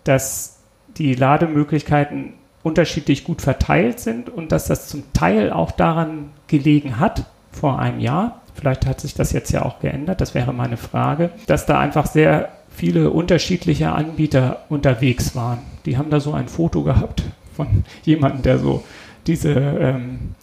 dass 0.03 0.59
die 0.97 1.15
Lademöglichkeiten 1.15 2.33
unterschiedlich 2.65 3.23
gut 3.23 3.43
verteilt 3.43 3.99
sind 3.99 4.27
und 4.27 4.51
dass 4.51 4.65
das 4.65 4.87
zum 4.87 5.03
Teil 5.13 5.51
auch 5.51 5.69
daran 5.69 6.31
gelegen 6.47 6.99
hat, 6.99 7.25
vor 7.51 7.77
einem 7.77 7.99
Jahr, 7.99 8.41
vielleicht 8.55 8.87
hat 8.87 8.99
sich 8.99 9.13
das 9.13 9.31
jetzt 9.33 9.51
ja 9.51 9.63
auch 9.63 9.79
geändert, 9.79 10.19
das 10.19 10.33
wäre 10.33 10.51
meine 10.51 10.75
Frage, 10.75 11.29
dass 11.45 11.67
da 11.67 11.79
einfach 11.79 12.07
sehr 12.07 12.49
viele 12.71 13.11
unterschiedliche 13.11 13.91
Anbieter 13.91 14.63
unterwegs 14.69 15.35
waren. 15.35 15.59
Die 15.85 15.95
haben 15.95 16.09
da 16.09 16.19
so 16.19 16.33
ein 16.33 16.47
Foto 16.47 16.81
gehabt 16.81 17.21
von 17.55 17.83
jemandem, 18.03 18.41
der 18.41 18.57
so 18.57 18.83
diese 19.27 19.51
ähm, 19.53 20.33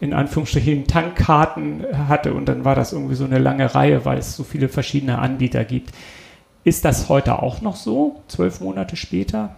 in 0.00 0.14
Anführungsstrichen 0.14 0.88
Tankkarten 0.88 1.86
hatte 2.08 2.34
und 2.34 2.46
dann 2.48 2.64
war 2.64 2.74
das 2.74 2.92
irgendwie 2.92 3.14
so 3.14 3.24
eine 3.24 3.38
lange 3.38 3.72
Reihe, 3.72 4.04
weil 4.04 4.18
es 4.18 4.34
so 4.34 4.42
viele 4.42 4.68
verschiedene 4.68 5.20
Anbieter 5.20 5.64
gibt. 5.64 5.92
Ist 6.64 6.84
das 6.84 7.08
heute 7.08 7.40
auch 7.40 7.60
noch 7.60 7.76
so, 7.76 8.20
zwölf 8.26 8.60
Monate 8.60 8.96
später? 8.96 9.54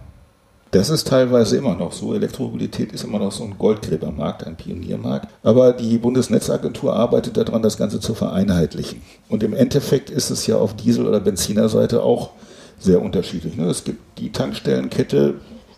Das 0.71 0.91
ist 0.91 1.09
teilweise 1.09 1.57
immer 1.57 1.75
noch 1.75 1.93
so. 1.93 2.15
Elektromobilität 2.15 2.93
ist 2.93 3.05
immer 3.05 3.19
noch 3.19 3.33
so 3.33 3.45
ein 3.45 3.57
Goldgräbermarkt, 3.59 4.47
ein 4.47 4.57
Pioniermarkt. 4.57 5.29
Aber 5.43 5.73
die 5.73 5.97
Bundesnetzagentur 5.99 6.95
arbeitet 6.95 7.39
daran, 7.39 7.63
das 7.63 7.79
Ganze 7.79 8.01
zu 8.01 8.15
vereinheitlichen. 8.15 9.01
Und 9.29 9.43
im 9.43 9.55
Endeffekt 9.55 10.11
ist 10.11 10.31
es 10.31 10.47
ja 10.47 10.57
auf 10.57 10.77
Diesel- 10.77 11.07
oder 11.07 11.21
Benzinerseite 11.21 12.03
auch 12.03 12.31
sehr 12.79 13.01
unterschiedlich. 13.01 13.57
Ne? 13.57 13.65
Es 13.65 13.85
gibt 13.85 14.19
die 14.19 14.31
Tankstellenkette, 14.31 15.35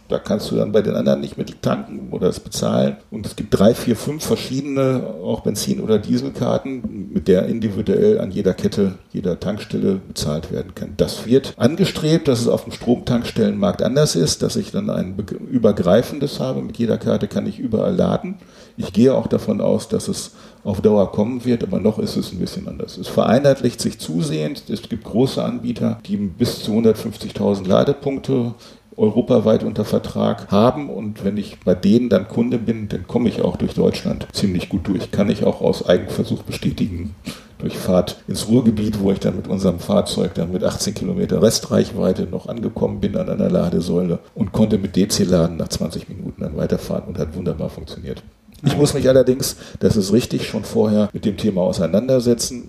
da 0.08 0.18
kannst 0.18 0.50
du 0.50 0.56
dann 0.56 0.72
bei 0.72 0.82
den 0.82 0.96
anderen 0.96 1.20
nicht 1.20 1.38
mit 1.38 1.62
tanken 1.62 2.08
oder 2.10 2.28
es 2.28 2.40
bezahlen. 2.40 2.96
Und 3.12 3.26
es 3.26 3.36
gibt 3.36 3.56
drei, 3.56 3.74
vier, 3.74 3.94
fünf 3.94 4.24
verschiedene, 4.24 5.14
auch 5.22 5.40
Benzin- 5.40 5.80
oder 5.80 6.00
Dieselkarten, 6.00 6.99
mit 7.12 7.26
der 7.26 7.46
individuell 7.46 8.20
an 8.20 8.30
jeder 8.30 8.54
Kette, 8.54 8.94
jeder 9.12 9.40
Tankstelle 9.40 9.96
bezahlt 9.96 10.52
werden 10.52 10.74
kann. 10.74 10.94
Das 10.96 11.26
wird 11.26 11.54
angestrebt, 11.56 12.28
dass 12.28 12.40
es 12.40 12.48
auf 12.48 12.64
dem 12.64 12.72
Stromtankstellenmarkt 12.72 13.82
anders 13.82 14.14
ist, 14.14 14.42
dass 14.42 14.56
ich 14.56 14.70
dann 14.70 14.90
ein 14.90 15.16
übergreifendes 15.50 16.38
habe. 16.38 16.62
Mit 16.62 16.78
jeder 16.78 16.98
Karte 16.98 17.26
kann 17.26 17.46
ich 17.46 17.58
überall 17.58 17.94
laden. 17.94 18.36
Ich 18.76 18.92
gehe 18.92 19.14
auch 19.14 19.26
davon 19.26 19.60
aus, 19.60 19.88
dass 19.88 20.08
es 20.08 20.32
auf 20.62 20.80
Dauer 20.80 21.10
kommen 21.10 21.44
wird, 21.44 21.64
aber 21.64 21.80
noch 21.80 21.98
ist 21.98 22.16
es 22.16 22.32
ein 22.32 22.38
bisschen 22.38 22.68
anders. 22.68 22.96
Es 22.96 23.08
vereinheitlicht 23.08 23.80
sich 23.80 23.98
zusehends. 23.98 24.62
Es 24.68 24.82
gibt 24.82 25.04
große 25.04 25.42
Anbieter, 25.42 25.98
die 26.06 26.16
bis 26.16 26.62
zu 26.62 26.72
150.000 26.72 27.66
Ladepunkte 27.66 28.54
europaweit 29.00 29.64
unter 29.64 29.84
Vertrag 29.84 30.50
haben. 30.50 30.90
Und 30.90 31.24
wenn 31.24 31.36
ich 31.36 31.58
bei 31.60 31.74
denen 31.74 32.08
dann 32.08 32.28
Kunde 32.28 32.58
bin, 32.58 32.88
dann 32.88 33.06
komme 33.06 33.28
ich 33.28 33.42
auch 33.42 33.56
durch 33.56 33.74
Deutschland 33.74 34.26
ziemlich 34.32 34.68
gut 34.68 34.86
durch. 34.86 35.10
Kann 35.10 35.30
ich 35.30 35.44
auch 35.44 35.60
aus 35.60 35.88
Eigenversuch 35.88 36.42
bestätigen. 36.42 37.14
Durch 37.58 37.76
Fahrt 37.76 38.22
ins 38.26 38.48
Ruhrgebiet, 38.48 39.00
wo 39.00 39.12
ich 39.12 39.20
dann 39.20 39.36
mit 39.36 39.46
unserem 39.46 39.80
Fahrzeug 39.80 40.32
dann 40.34 40.52
mit 40.52 40.64
18 40.64 40.94
Kilometer 40.94 41.42
Restreichweite 41.42 42.22
noch 42.22 42.46
angekommen 42.48 43.00
bin 43.00 43.16
an 43.16 43.28
einer 43.28 43.50
Ladesäule 43.50 44.20
und 44.34 44.52
konnte 44.52 44.78
mit 44.78 44.96
DC-Laden 44.96 45.58
nach 45.58 45.68
20 45.68 46.08
Minuten 46.08 46.42
dann 46.42 46.56
weiterfahren 46.56 47.04
und 47.06 47.18
hat 47.18 47.36
wunderbar 47.36 47.68
funktioniert. 47.68 48.22
Ich 48.64 48.76
muss 48.76 48.94
mich 48.94 49.08
allerdings, 49.08 49.56
das 49.78 49.96
ist 49.96 50.12
richtig, 50.12 50.46
schon 50.46 50.64
vorher 50.64 51.10
mit 51.12 51.24
dem 51.24 51.36
Thema 51.36 51.62
auseinandersetzen 51.62 52.68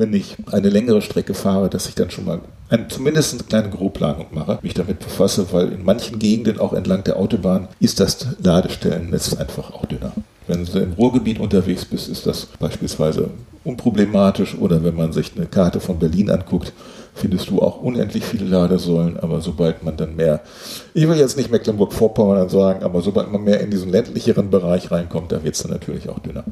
wenn 0.00 0.14
ich 0.14 0.36
eine 0.50 0.70
längere 0.70 1.02
Strecke 1.02 1.34
fahre, 1.34 1.68
dass 1.68 1.86
ich 1.86 1.94
dann 1.94 2.10
schon 2.10 2.24
mal 2.24 2.40
ein, 2.70 2.88
zumindest 2.88 3.34
eine 3.34 3.42
kleine 3.42 3.68
Grobplanung 3.70 4.28
mache, 4.32 4.58
mich 4.62 4.74
damit 4.74 4.98
befasse, 4.98 5.52
weil 5.52 5.72
in 5.72 5.84
manchen 5.84 6.18
Gegenden, 6.18 6.58
auch 6.58 6.72
entlang 6.72 7.04
der 7.04 7.18
Autobahn, 7.18 7.68
ist 7.80 8.00
das 8.00 8.26
Ladestellennetz 8.42 9.34
einfach 9.34 9.72
auch 9.72 9.84
dünner. 9.86 10.12
Wenn 10.46 10.64
du 10.64 10.78
im 10.78 10.94
Ruhrgebiet 10.94 11.38
unterwegs 11.38 11.84
bist, 11.84 12.08
ist 12.08 12.26
das 12.26 12.46
beispielsweise 12.58 13.30
unproblematisch 13.62 14.56
oder 14.56 14.82
wenn 14.82 14.96
man 14.96 15.12
sich 15.12 15.32
eine 15.36 15.46
Karte 15.46 15.80
von 15.80 15.98
Berlin 15.98 16.30
anguckt, 16.30 16.72
findest 17.14 17.50
du 17.50 17.60
auch 17.60 17.82
unendlich 17.82 18.24
viele 18.24 18.46
Ladesäulen, 18.46 19.18
aber 19.20 19.42
sobald 19.42 19.84
man 19.84 19.96
dann 19.98 20.16
mehr, 20.16 20.40
ich 20.94 21.06
will 21.06 21.18
jetzt 21.18 21.36
nicht 21.36 21.50
Mecklenburg-Vorpommern 21.50 22.48
sagen, 22.48 22.82
aber 22.82 23.02
sobald 23.02 23.30
man 23.30 23.44
mehr 23.44 23.60
in 23.60 23.70
diesen 23.70 23.90
ländlicheren 23.90 24.50
Bereich 24.50 24.90
reinkommt, 24.90 25.30
da 25.30 25.44
wird 25.44 25.56
es 25.56 25.62
dann 25.62 25.72
natürlich 25.72 26.08
auch 26.08 26.20
dünner. 26.20 26.44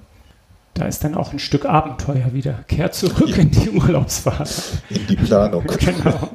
Da 0.79 0.87
ist 0.87 1.03
dann 1.03 1.17
auch 1.17 1.33
ein 1.33 1.41
Stück 1.41 1.67
Abenteuer 1.67 2.33
wieder. 2.33 2.61
Kehrt 2.69 2.95
zurück 2.95 3.37
in 3.37 3.51
die 3.51 3.71
Urlaubsfahrt. 3.71 4.83
In 4.91 5.07
die 5.09 5.17
Planung. 5.17 5.65
genau. 5.81 6.31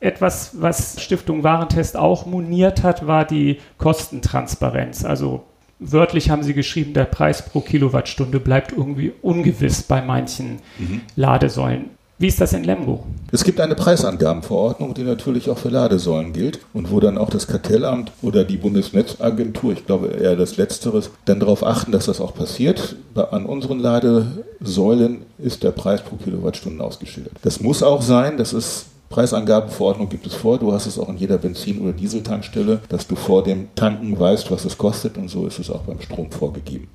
Etwas, 0.00 0.60
was 0.60 1.00
Stiftung 1.00 1.42
Warentest 1.42 1.96
auch 1.96 2.26
moniert 2.26 2.82
hat, 2.82 3.06
war 3.06 3.24
die 3.24 3.60
Kostentransparenz. 3.78 5.04
Also 5.06 5.44
wörtlich 5.78 6.28
haben 6.28 6.42
sie 6.42 6.52
geschrieben, 6.52 6.92
der 6.92 7.06
Preis 7.06 7.46
pro 7.46 7.60
Kilowattstunde 7.60 8.38
bleibt 8.38 8.72
irgendwie 8.72 9.12
ungewiss 9.22 9.82
bei 9.82 10.02
manchen 10.02 10.58
mhm. 10.78 11.00
Ladesäulen. 11.16 11.90
Wie 12.22 12.28
ist 12.28 12.40
das 12.40 12.52
in 12.52 12.62
Lemgo? 12.62 13.02
Es 13.32 13.42
gibt 13.42 13.60
eine 13.60 13.74
Preisangabenverordnung, 13.74 14.94
die 14.94 15.02
natürlich 15.02 15.50
auch 15.50 15.58
für 15.58 15.70
Ladesäulen 15.70 16.32
gilt 16.32 16.60
und 16.72 16.92
wo 16.92 17.00
dann 17.00 17.18
auch 17.18 17.30
das 17.30 17.48
Kartellamt 17.48 18.12
oder 18.22 18.44
die 18.44 18.58
Bundesnetzagentur, 18.58 19.72
ich 19.72 19.84
glaube 19.86 20.06
eher 20.06 20.36
das 20.36 20.56
Letzteres, 20.56 21.10
dann 21.24 21.40
darauf 21.40 21.66
achten, 21.66 21.90
dass 21.90 22.06
das 22.06 22.20
auch 22.20 22.32
passiert. 22.32 22.94
An 23.16 23.44
unseren 23.44 23.80
Ladesäulen 23.80 25.22
ist 25.38 25.64
der 25.64 25.72
Preis 25.72 26.00
pro 26.00 26.14
Kilowattstunde 26.14 26.84
ausgeschildert. 26.84 27.32
Das 27.42 27.58
muss 27.58 27.82
auch 27.82 28.02
sein, 28.02 28.36
das 28.36 28.52
ist 28.52 28.86
Preisangabenverordnung 29.08 30.08
gibt 30.08 30.24
es 30.24 30.34
vor. 30.34 30.58
Du 30.58 30.72
hast 30.72 30.86
es 30.86 31.00
auch 31.00 31.08
in 31.08 31.16
jeder 31.16 31.38
Benzin- 31.38 31.80
oder 31.80 31.92
Dieseltankstelle, 31.92 32.82
dass 32.88 33.08
du 33.08 33.16
vor 33.16 33.42
dem 33.42 33.66
Tanken 33.74 34.16
weißt, 34.16 34.48
was 34.52 34.64
es 34.64 34.78
kostet. 34.78 35.18
Und 35.18 35.28
so 35.28 35.44
ist 35.46 35.58
es 35.58 35.70
auch 35.70 35.82
beim 35.82 36.00
Strom 36.00 36.30
vorgegeben. 36.30 36.86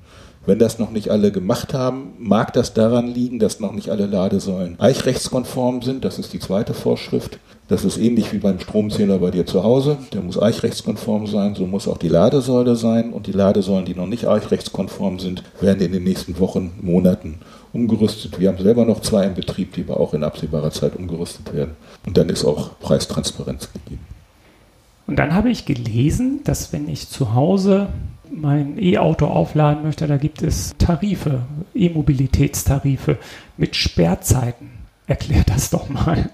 Wenn 0.48 0.58
das 0.58 0.78
noch 0.78 0.92
nicht 0.92 1.10
alle 1.10 1.30
gemacht 1.30 1.74
haben, 1.74 2.14
mag 2.18 2.54
das 2.54 2.72
daran 2.72 3.06
liegen, 3.06 3.38
dass 3.38 3.60
noch 3.60 3.72
nicht 3.72 3.90
alle 3.90 4.06
Ladesäulen 4.06 4.80
eichrechtskonform 4.80 5.82
sind. 5.82 6.06
Das 6.06 6.18
ist 6.18 6.32
die 6.32 6.38
zweite 6.38 6.72
Vorschrift. 6.72 7.38
Das 7.68 7.84
ist 7.84 7.98
ähnlich 7.98 8.32
wie 8.32 8.38
beim 8.38 8.58
Stromzähler 8.58 9.18
bei 9.18 9.30
dir 9.30 9.44
zu 9.44 9.62
Hause. 9.62 9.98
Der 10.14 10.22
muss 10.22 10.40
eichrechtskonform 10.40 11.26
sein. 11.26 11.54
So 11.54 11.66
muss 11.66 11.86
auch 11.86 11.98
die 11.98 12.08
Ladesäule 12.08 12.76
sein. 12.76 13.12
Und 13.12 13.26
die 13.26 13.32
Ladesäulen, 13.32 13.84
die 13.84 13.94
noch 13.94 14.06
nicht 14.06 14.26
eichrechtskonform 14.26 15.18
sind, 15.18 15.42
werden 15.60 15.82
in 15.82 15.92
den 15.92 16.04
nächsten 16.04 16.38
Wochen, 16.38 16.72
Monaten 16.80 17.40
umgerüstet. 17.74 18.40
Wir 18.40 18.48
haben 18.48 18.56
selber 18.56 18.86
noch 18.86 19.02
zwei 19.02 19.26
im 19.26 19.34
Betrieb, 19.34 19.74
die 19.74 19.82
aber 19.82 20.00
auch 20.00 20.14
in 20.14 20.24
absehbarer 20.24 20.70
Zeit 20.70 20.96
umgerüstet 20.96 21.52
werden. 21.52 21.76
Und 22.06 22.16
dann 22.16 22.30
ist 22.30 22.46
auch 22.46 22.70
Preistransparenz 22.80 23.68
gegeben. 23.70 24.06
Und 25.06 25.18
dann 25.18 25.34
habe 25.34 25.50
ich 25.50 25.66
gelesen, 25.66 26.40
dass 26.44 26.72
wenn 26.72 26.88
ich 26.88 27.10
zu 27.10 27.34
Hause 27.34 27.88
mein 28.32 28.82
E-Auto 28.82 29.26
aufladen 29.26 29.82
möchte, 29.82 30.06
da 30.06 30.16
gibt 30.16 30.42
es 30.42 30.74
Tarife, 30.78 31.42
E-Mobilitätstarife 31.74 33.18
mit 33.56 33.76
Sperrzeiten. 33.76 34.70
Erklär 35.06 35.44
das 35.46 35.70
doch 35.70 35.88
mal. 35.88 36.30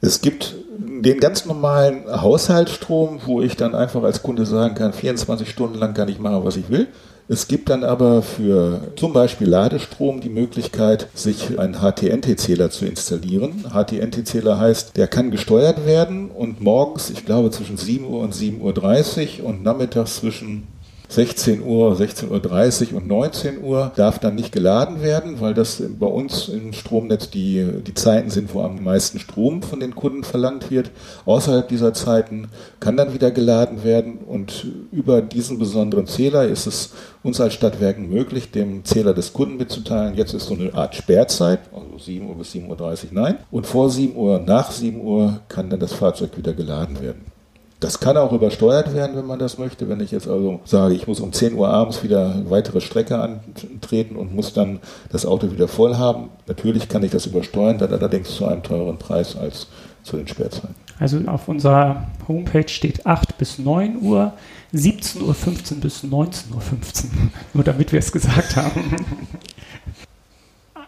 Es 0.00 0.20
gibt 0.20 0.54
den 0.78 1.20
ganz 1.20 1.46
normalen 1.46 2.04
Haushaltsstrom, 2.08 3.20
wo 3.26 3.42
ich 3.42 3.56
dann 3.56 3.74
einfach 3.74 4.02
als 4.02 4.22
Kunde 4.22 4.46
sagen 4.46 4.74
kann, 4.74 4.92
24 4.92 5.48
Stunden 5.48 5.78
lang 5.78 5.94
kann 5.94 6.08
ich 6.08 6.18
machen, 6.18 6.44
was 6.44 6.56
ich 6.56 6.70
will. 6.70 6.88
Es 7.28 7.46
gibt 7.46 7.70
dann 7.70 7.84
aber 7.84 8.22
für 8.22 8.92
zum 8.96 9.12
Beispiel 9.12 9.48
Ladestrom 9.48 10.20
die 10.20 10.28
Möglichkeit, 10.28 11.06
sich 11.14 11.60
einen 11.60 11.74
HTNT-Zähler 11.74 12.70
zu 12.70 12.86
installieren. 12.86 13.64
HTNT-Zähler 13.72 14.58
heißt, 14.58 14.96
der 14.96 15.06
kann 15.06 15.30
gesteuert 15.30 15.86
werden 15.86 16.30
und 16.32 16.60
morgens, 16.60 17.08
ich 17.08 17.24
glaube 17.24 17.52
zwischen 17.52 17.76
7 17.76 18.04
Uhr 18.04 18.20
und 18.20 18.34
7.30 18.34 19.42
Uhr 19.42 19.46
und 19.46 19.62
nachmittags 19.62 20.16
zwischen 20.16 20.66
16 21.10 21.62
Uhr, 21.64 21.96
16.30 21.96 22.92
Uhr 22.92 22.98
und 22.98 23.08
19 23.08 23.64
Uhr 23.64 23.90
darf 23.96 24.20
dann 24.20 24.36
nicht 24.36 24.52
geladen 24.52 25.02
werden, 25.02 25.40
weil 25.40 25.54
das 25.54 25.82
bei 25.98 26.06
uns 26.06 26.48
im 26.48 26.72
Stromnetz 26.72 27.30
die, 27.30 27.66
die 27.84 27.94
Zeiten 27.94 28.30
sind, 28.30 28.54
wo 28.54 28.62
am 28.62 28.84
meisten 28.84 29.18
Strom 29.18 29.62
von 29.62 29.80
den 29.80 29.96
Kunden 29.96 30.22
verlangt 30.22 30.70
wird. 30.70 30.92
Außerhalb 31.26 31.66
dieser 31.66 31.92
Zeiten 31.94 32.48
kann 32.78 32.96
dann 32.96 33.12
wieder 33.12 33.32
geladen 33.32 33.82
werden 33.82 34.18
und 34.18 34.66
über 34.92 35.20
diesen 35.20 35.58
besonderen 35.58 36.06
Zähler 36.06 36.44
ist 36.44 36.68
es 36.68 36.92
uns 37.24 37.40
als 37.40 37.54
Stadtwerken 37.54 38.08
möglich, 38.08 38.52
dem 38.52 38.84
Zähler 38.84 39.12
des 39.12 39.32
Kunden 39.32 39.56
mitzuteilen, 39.56 40.16
jetzt 40.16 40.32
ist 40.32 40.46
so 40.46 40.54
eine 40.54 40.72
Art 40.74 40.94
Sperrzeit, 40.94 41.58
also 41.72 41.98
7 41.98 42.28
Uhr 42.28 42.36
bis 42.36 42.54
7.30 42.54 42.68
Uhr, 42.68 42.96
nein. 43.10 43.38
Und 43.50 43.66
vor 43.66 43.90
7 43.90 44.14
Uhr, 44.14 44.38
nach 44.38 44.70
7 44.70 45.00
Uhr 45.00 45.40
kann 45.48 45.70
dann 45.70 45.80
das 45.80 45.92
Fahrzeug 45.92 46.36
wieder 46.36 46.52
geladen 46.52 47.00
werden. 47.00 47.39
Das 47.80 47.98
kann 47.98 48.18
auch 48.18 48.32
übersteuert 48.32 48.94
werden, 48.94 49.16
wenn 49.16 49.26
man 49.26 49.38
das 49.38 49.56
möchte. 49.56 49.88
Wenn 49.88 50.00
ich 50.00 50.10
jetzt 50.10 50.28
also 50.28 50.60
sage, 50.66 50.94
ich 50.94 51.06
muss 51.06 51.18
um 51.18 51.32
10 51.32 51.54
Uhr 51.54 51.70
abends 51.70 52.02
wieder 52.02 52.34
eine 52.34 52.50
weitere 52.50 52.82
Strecke 52.82 53.18
antreten 53.18 54.16
und 54.16 54.34
muss 54.34 54.52
dann 54.52 54.80
das 55.10 55.24
Auto 55.24 55.50
wieder 55.50 55.66
voll 55.66 55.96
haben, 55.96 56.28
natürlich 56.46 56.90
kann 56.90 57.02
ich 57.02 57.10
das 57.10 57.24
übersteuern, 57.24 57.78
dann 57.78 57.90
allerdings 57.90 58.34
zu 58.34 58.46
einem 58.46 58.62
teureren 58.62 58.98
Preis 58.98 59.34
als 59.34 59.66
zu 60.02 60.18
den 60.18 60.28
Sperrzeiten. 60.28 60.74
Also 60.98 61.18
auf 61.26 61.48
unserer 61.48 62.06
Homepage 62.28 62.68
steht 62.68 63.06
8 63.06 63.38
bis 63.38 63.58
9 63.58 64.02
Uhr, 64.02 64.34
17.15 64.74 65.22
Uhr 65.22 65.80
bis 65.80 66.04
19.15 66.04 66.10
Uhr. 66.12 66.60
Nur 67.54 67.64
damit 67.64 67.92
wir 67.92 67.98
es 67.98 68.12
gesagt 68.12 68.56
haben. 68.56 68.96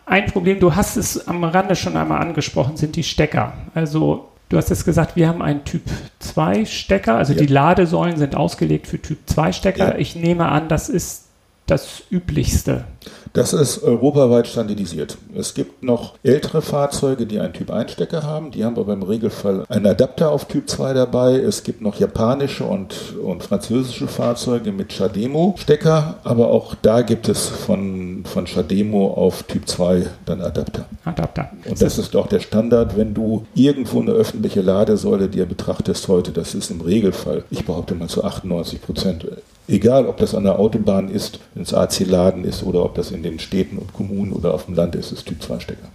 Ein 0.05 0.26
Problem, 0.26 0.61
du 0.61 0.74
hast 0.74 0.98
es 0.98 1.26
am 1.26 1.42
Rande 1.42 1.74
schon 1.74 1.96
einmal 1.96 2.20
angesprochen, 2.20 2.76
sind 2.76 2.96
die 2.96 3.02
Stecker. 3.02 3.55
Also 3.72 4.31
Du 4.52 4.58
hast 4.58 4.68
jetzt 4.68 4.84
gesagt, 4.84 5.16
wir 5.16 5.28
haben 5.28 5.40
einen 5.40 5.64
Typ 5.64 5.80
2 6.18 6.66
Stecker, 6.66 7.14
also 7.14 7.32
ja. 7.32 7.38
die 7.38 7.46
Ladesäulen 7.46 8.18
sind 8.18 8.36
ausgelegt 8.36 8.86
für 8.86 9.00
Typ 9.00 9.20
2 9.24 9.50
Stecker. 9.52 9.94
Ja. 9.94 9.98
Ich 9.98 10.14
nehme 10.14 10.46
an, 10.50 10.68
das 10.68 10.90
ist 10.90 11.24
das 11.72 12.02
üblichste? 12.11 12.85
Das 13.32 13.54
ist 13.54 13.82
europaweit 13.82 14.46
standardisiert. 14.46 15.16
Es 15.35 15.54
gibt 15.54 15.82
noch 15.82 16.14
ältere 16.22 16.61
Fahrzeuge, 16.61 17.24
die 17.24 17.40
einen 17.40 17.54
Typ-1-Stecker 17.54 18.22
haben. 18.22 18.50
Die 18.50 18.62
haben 18.62 18.76
aber 18.76 18.92
im 18.92 19.02
Regelfall 19.02 19.64
einen 19.70 19.87
Adapter 19.87 20.30
auf 20.30 20.44
Typ 20.44 20.68
2 20.68 20.92
dabei. 20.92 21.37
Es 21.37 21.62
gibt 21.62 21.80
noch 21.80 21.98
japanische 21.98 22.64
und, 22.64 23.16
und 23.16 23.42
französische 23.42 24.06
Fahrzeuge 24.06 24.70
mit 24.70 24.92
Chademo-Stecker. 24.92 26.16
Aber 26.24 26.48
auch 26.48 26.74
da 26.82 27.00
gibt 27.00 27.30
es 27.30 27.48
von, 27.48 28.24
von 28.26 28.46
Chademo 28.46 29.14
auf 29.14 29.44
Typ 29.44 29.66
2 29.66 30.06
dann 30.26 30.42
Adapter. 30.42 30.85
Adapter. 31.06 31.50
Und 31.66 31.80
das 31.80 31.96
ist 31.96 32.14
auch 32.14 32.26
der 32.26 32.40
Standard, 32.40 32.98
wenn 32.98 33.14
du 33.14 33.46
irgendwo 33.54 34.02
eine 34.02 34.12
öffentliche 34.12 34.61
Ladesäule 34.61 35.28
dir 35.28 35.46
betrachtest 35.46 36.06
heute. 36.08 36.32
Das 36.32 36.54
ist 36.54 36.70
im 36.70 36.82
Regelfall, 36.82 37.44
ich 37.50 37.64
behaupte 37.64 37.94
mal 37.94 38.08
zu 38.08 38.22
98 38.22 38.82
Prozent 38.82 39.26
Egal, 39.72 40.06
ob 40.06 40.18
das 40.18 40.35
an 40.35 40.44
der 40.44 40.58
Autobahn 40.58 41.08
ist, 41.08 41.40
es 41.54 41.72
AC-Laden 41.72 42.44
ist 42.44 42.62
oder 42.62 42.85
ob 42.85 42.94
das 42.94 43.11
in 43.11 43.22
den 43.22 43.38
Städten 43.38 43.78
und 43.78 43.94
Kommunen 43.94 44.35
oder 44.35 44.52
auf 44.52 44.66
dem 44.66 44.74
Land 44.74 44.94
ist, 44.94 45.12
ist 45.12 45.24
Typ 45.24 45.42
2 45.42 45.61
Stecker. 45.61 45.88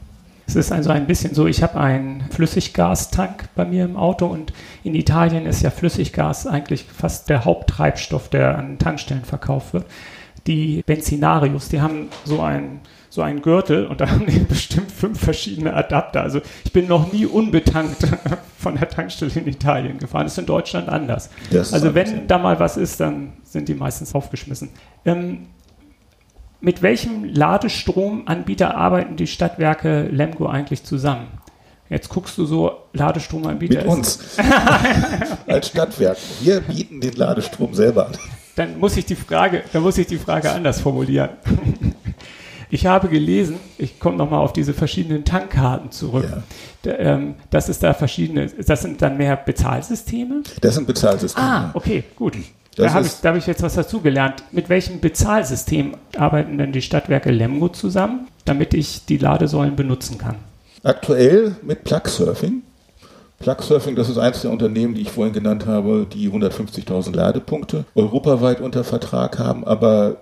Es 0.47 0.55
ist 0.55 0.71
also 0.71 0.89
ein 0.89 1.05
bisschen 1.05 1.35
so, 1.35 1.45
ich 1.45 1.61
habe 1.61 1.79
einen 1.79 2.23
Flüssiggastank 2.31 3.49
bei 3.55 3.65
mir 3.65 3.85
im 3.85 3.95
Auto 3.95 4.25
und 4.25 4.51
in 4.83 4.95
Italien 4.95 5.45
ist 5.45 5.61
ja 5.61 5.69
Flüssiggas 5.69 6.47
eigentlich 6.47 6.85
fast 6.85 7.29
der 7.29 7.45
Haupttreibstoff, 7.45 8.29
der 8.29 8.57
an 8.57 8.79
Tankstellen 8.79 9.25
verkauft 9.25 9.73
wird. 9.73 9.85
Die 10.47 10.81
Benzinarius, 10.83 11.69
die 11.69 11.79
haben 11.79 12.07
so 12.25 12.41
einen 12.41 12.79
so 13.09 13.21
einen 13.21 13.41
Gürtel 13.41 13.85
und 13.85 14.01
da 14.01 14.09
haben 14.11 14.25
die 14.25 14.39
bestimmt 14.39 14.91
fünf 14.91 15.19
verschiedene 15.19 15.73
Adapter. 15.73 16.21
Also 16.21 16.41
ich 16.65 16.71
bin 16.71 16.87
noch 16.87 17.11
nie 17.11 17.25
unbetankt 17.25 18.07
von 18.57 18.75
der 18.75 18.89
Tankstelle 18.89 19.31
in 19.35 19.47
Italien 19.47 19.97
gefahren. 19.97 20.23
Das 20.23 20.33
ist 20.33 20.39
in 20.39 20.45
Deutschland 20.45 20.89
anders. 20.89 21.29
also 21.51 21.93
wenn 21.93 22.27
da 22.27 22.37
mal 22.37 22.59
was 22.59 22.77
ist, 22.77 22.99
dann 22.99 23.33
sind 23.43 23.69
die 23.69 23.75
meistens 23.75 24.13
aufgeschmissen. 24.13 24.69
Ähm, 25.05 25.47
mit 26.59 26.81
welchem 26.81 27.23
Ladestromanbieter 27.23 28.75
arbeiten 28.75 29.15
die 29.15 29.27
Stadtwerke 29.27 30.07
Lemgo 30.07 30.47
eigentlich 30.47 30.83
zusammen? 30.83 31.27
Jetzt 31.89 32.09
guckst 32.09 32.37
du 32.37 32.45
so, 32.45 32.71
Ladestromanbieter. 32.93 33.83
Mit 33.83 33.87
uns. 33.87 34.37
Als 35.47 35.69
Stadtwerk. 35.69 36.17
Wir 36.41 36.59
bieten 36.61 36.99
den 36.99 37.13
Ladestrom 37.13 37.73
selber 37.73 38.07
an. 38.07 38.17
Dann 38.55 38.79
muss 38.79 38.97
ich 38.97 39.05
die 39.05 39.15
Frage, 39.15 39.63
dann 39.71 39.83
muss 39.83 39.97
ich 39.97 40.07
die 40.07 40.17
Frage 40.17 40.51
anders 40.51 40.81
formulieren. 40.81 41.29
Ich 42.69 42.85
habe 42.85 43.07
gelesen, 43.07 43.57
ich 43.77 43.99
komme 43.99 44.17
nochmal 44.17 44.39
auf 44.39 44.53
diese 44.53 44.73
verschiedenen 44.73 45.23
Tankkarten 45.23 45.91
zurück. 45.91 46.27
Ja. 46.29 46.43
Da, 46.83 46.97
ähm, 46.97 47.35
das 47.49 47.69
ist 47.69 47.83
da 47.83 47.93
verschiedene, 47.93 48.47
das 48.47 48.81
sind 48.81 49.01
dann 49.01 49.17
mehr 49.17 49.37
Bezahlsysteme? 49.37 50.43
Das 50.61 50.75
sind 50.75 50.87
Bezahlsysteme. 50.87 51.47
Ah, 51.47 51.71
okay, 51.73 52.03
gut. 52.15 52.35
da 52.75 52.93
habe 52.93 53.05
ich, 53.05 53.13
hab 53.23 53.35
ich 53.35 53.47
jetzt 53.47 53.61
was 53.63 53.75
dazugelernt. 53.75 54.43
Mit 54.51 54.69
welchem 54.69 54.99
Bezahlsystem 54.99 55.95
arbeiten 56.17 56.57
denn 56.57 56.71
die 56.71 56.81
Stadtwerke 56.81 57.31
Lemgo 57.31 57.69
zusammen, 57.69 58.27
damit 58.45 58.73
ich 58.73 59.05
die 59.05 59.17
Ladesäulen 59.17 59.75
benutzen 59.75 60.17
kann? 60.17 60.35
Aktuell 60.83 61.55
mit 61.63 61.83
Plugsurfing. 61.83 62.63
Plugsurfing, 63.39 63.95
das 63.95 64.09
ist 64.09 64.17
eines 64.17 64.41
der 64.41 64.51
Unternehmen, 64.51 64.95
die 64.95 65.01
ich 65.01 65.11
vorhin 65.11 65.33
genannt 65.33 65.67
habe, 65.67 66.07
die 66.11 66.29
150.000 66.29 67.15
Ladepunkte 67.15 67.85
europaweit 67.93 68.61
unter 68.61 68.83
Vertrag 68.83 69.37
haben, 69.37 69.63
aber 69.63 70.17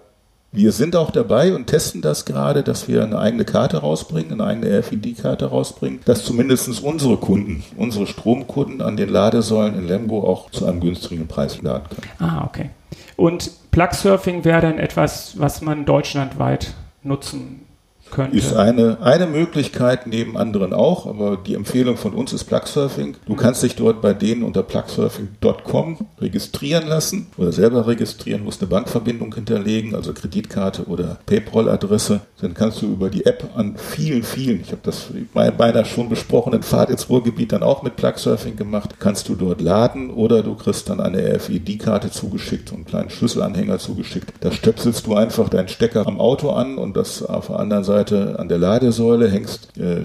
wir 0.56 0.72
sind 0.72 0.96
auch 0.96 1.12
dabei 1.12 1.54
und 1.54 1.68
testen 1.68 2.02
das 2.02 2.26
gerade, 2.26 2.63
dass 2.63 2.88
wir 2.88 3.04
eine 3.04 3.20
eigene 3.20 3.46
Karte 3.46 3.78
rausbringen, 3.78 4.34
eine 4.34 4.44
eigene 4.44 4.80
RFID-Karte 4.80 5.48
rausbringen, 5.48 6.00
dass 6.06 6.24
zumindest 6.24 6.82
unsere 6.82 7.18
Kunden, 7.18 7.63
unsere 7.78 8.08
Stromkunden 8.08 8.82
an 8.82 8.98
den 8.98 9.10
Ladesäulen 9.10 9.76
in 9.76 9.88
Lemgo 9.88 10.28
auch 10.28 10.50
zu 10.52 10.65
einem 10.65 10.80
günstigen 10.80 11.28
Preis 11.28 11.62
laden 11.62 11.88
können. 11.89 12.30
Ah, 12.32 12.46
okay. 12.46 12.70
Und 13.15 13.52
Plug-Surfing 13.72 14.46
wäre 14.46 14.62
dann 14.62 14.80
etwas, 14.80 15.38
was 15.38 15.62
man 15.62 15.86
deutschlandweit 15.86 16.74
nutzen 17.04 17.64
könnte. 18.12 18.38
Ist 18.38 18.54
eine, 18.54 18.98
eine 19.02 19.28
Möglichkeit 19.28 20.08
neben 20.08 20.38
anderen 20.38 20.74
auch, 20.74 21.06
aber 21.06 21.38
die 21.38 21.56
Empfehlung 21.56 21.98
von 21.98 22.13
uns 22.13 22.34
ist 22.34 22.46
Plugsurfing. 22.46 23.18
Du 23.26 23.36
kannst 23.36 23.63
dich 23.63 23.76
dort 23.76 24.02
bei 24.02 24.13
denen 24.13 24.44
unter 24.44 24.63
plugsurfing.com 24.63 25.98
registrieren 26.20 26.88
lassen 26.88 27.28
oder 27.38 27.52
selber 27.52 27.88
registrieren, 27.88 28.44
musst 28.44 28.62
eine 28.62 28.70
Bankverbindung 28.70 29.34
hinterlegen, 29.34 29.96
also 29.96 30.13
Kreditkarte 30.13 30.86
oder 30.86 31.20
PayPal-Adresse. 31.26 32.22
Dann 32.41 32.54
kannst 32.54 32.82
du 32.82 32.88
über 32.88 33.10
die 33.10 33.26
App 33.26 33.50
an 33.56 33.76
vielen, 33.78 34.24
vielen, 34.24 34.62
ich 34.62 34.72
habe 34.72 34.82
das 34.84 35.08
bei 35.34 35.52
meiner 35.52 35.86
schon 35.86 36.10
besprochenen 36.10 36.63
Fahrt 36.63 36.89
ins 36.89 37.10
Ruhrgebiet 37.10 37.52
dann 37.52 37.63
auch 37.63 37.84
mit 37.84 37.96
Plugsurfing 37.96 38.56
gemacht, 38.56 38.96
kannst 39.00 39.30
du 39.30 39.36
dort 39.36 39.62
laden 39.62 40.10
oder 40.12 40.44
du 40.44 40.56
kriegst 40.56 40.89
dann 40.89 41.00
eine 41.00 41.36
RFID-Karte 41.36 42.12
zugeschickt 42.12 42.72
und 42.72 42.78
einen 42.78 42.86
kleinen 42.86 43.10
Schlüsselanhänger 43.10 43.80
zugeschickt. 43.80 44.32
Da 44.41 44.52
stöpselst 44.52 45.06
du 45.08 45.15
einfach 45.15 45.50
deinen 45.50 45.68
Stecker 45.68 46.08
am 46.08 46.20
Auto 46.20 46.52
an 46.52 46.78
und 46.78 46.96
das 46.96 47.24
auf 47.24 47.48
der 47.48 47.60
anderen 47.60 47.84
Seite 47.84 47.95
Seite 47.96 48.38
an 48.40 48.50
der 48.50 48.58
Ladesäule, 48.58 49.30
hängst, 49.30 49.78
äh, 49.78 50.04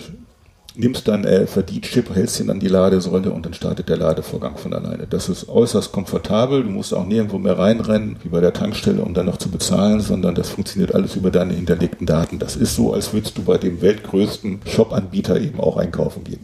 nimmst 0.77 1.09
dann 1.09 1.25
äh, 1.25 1.47
Verdiet-Chip, 1.47 2.15
hältst 2.15 2.39
ihn 2.41 2.51
an 2.51 2.61
die 2.61 2.69
Ladesäule 2.69 3.33
und 3.33 3.45
dann 3.45 3.55
startet 3.55 3.89
der 3.89 3.97
Ladevorgang 3.97 4.57
von 4.57 4.73
alleine. 4.73 5.07
Das 5.09 5.29
ist 5.29 5.49
äußerst 5.49 5.91
komfortabel. 5.91 6.63
Du 6.63 6.71
musst 6.71 6.95
auch 6.95 7.05
nirgendwo 7.05 7.39
mehr 7.39 7.59
reinrennen, 7.59 8.17
wie 8.23 8.29
bei 8.29 8.41
der 8.41 8.53
Tankstelle, 8.53 9.03
um 9.03 9.13
dann 9.15 9.27
noch 9.27 9.39
zu 9.39 9.51
bezahlen, 9.51 10.01
sondern 10.01 10.35
das 10.35 10.51
funktioniert 10.51 10.95
alles 10.95 11.17
über 11.17 11.31
deine 11.31 11.55
hinterlegten 11.55 12.07
Daten. 12.07 12.39
Das 12.39 12.57
ist 12.57 12.77
so, 12.77 12.95
als 12.95 13.13
würdest 13.13 13.37
du 13.37 13.43
bei 13.43 13.59
dem 13.59 13.83
weltgrößten 13.83 14.61
Shop-Anbieter 14.67 15.41
eben 15.41 15.59
auch 15.59 15.77
einkaufen 15.77 16.23
gehen. 16.23 16.41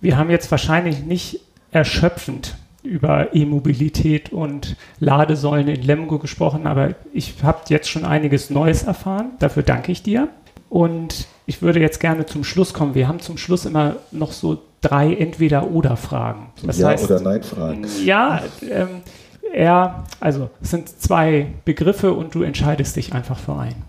Wir 0.00 0.16
haben 0.16 0.30
jetzt 0.30 0.50
wahrscheinlich 0.50 1.04
nicht 1.04 1.40
erschöpfend 1.70 2.56
über 2.88 3.34
E-Mobilität 3.34 4.32
und 4.32 4.76
Ladesäulen 4.98 5.68
in 5.68 5.82
Lemgo 5.82 6.18
gesprochen, 6.18 6.66
aber 6.66 6.94
ich 7.12 7.34
habe 7.42 7.60
jetzt 7.68 7.88
schon 7.88 8.04
einiges 8.04 8.50
Neues 8.50 8.82
erfahren. 8.82 9.32
Dafür 9.38 9.62
danke 9.62 9.92
ich 9.92 10.02
dir. 10.02 10.28
Und 10.70 11.28
ich 11.46 11.62
würde 11.62 11.80
jetzt 11.80 12.00
gerne 12.00 12.26
zum 12.26 12.44
Schluss 12.44 12.74
kommen. 12.74 12.94
Wir 12.94 13.08
haben 13.08 13.20
zum 13.20 13.38
Schluss 13.38 13.64
immer 13.64 13.96
noch 14.10 14.32
so 14.32 14.60
drei 14.80 15.14
Entweder-Oder-Fragen. 15.14 16.48
Ja 16.72 16.88
heißt, 16.88 17.04
oder 17.04 17.20
Nein-Fragen. 17.20 17.86
Ja, 18.04 18.42
ähm, 18.68 19.02
eher, 19.52 20.04
also 20.20 20.50
es 20.60 20.70
sind 20.70 20.88
zwei 20.88 21.46
Begriffe 21.64 22.12
und 22.12 22.34
du 22.34 22.42
entscheidest 22.42 22.96
dich 22.96 23.12
einfach 23.12 23.38
für 23.38 23.56
einen. 23.56 23.82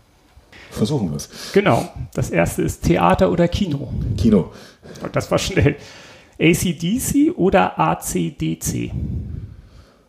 Versuchen 0.71 1.09
wir 1.09 1.17
es. 1.17 1.29
Genau. 1.53 1.89
Das 2.13 2.29
erste 2.29 2.61
ist 2.61 2.83
Theater 2.83 3.31
oder 3.31 3.47
Kino. 3.47 3.91
Kino. 4.17 4.51
Das 5.11 5.29
war 5.31 5.37
schnell. 5.37 5.75
ACDC 6.39 7.37
oder 7.37 7.77
ACDC? 7.77 8.91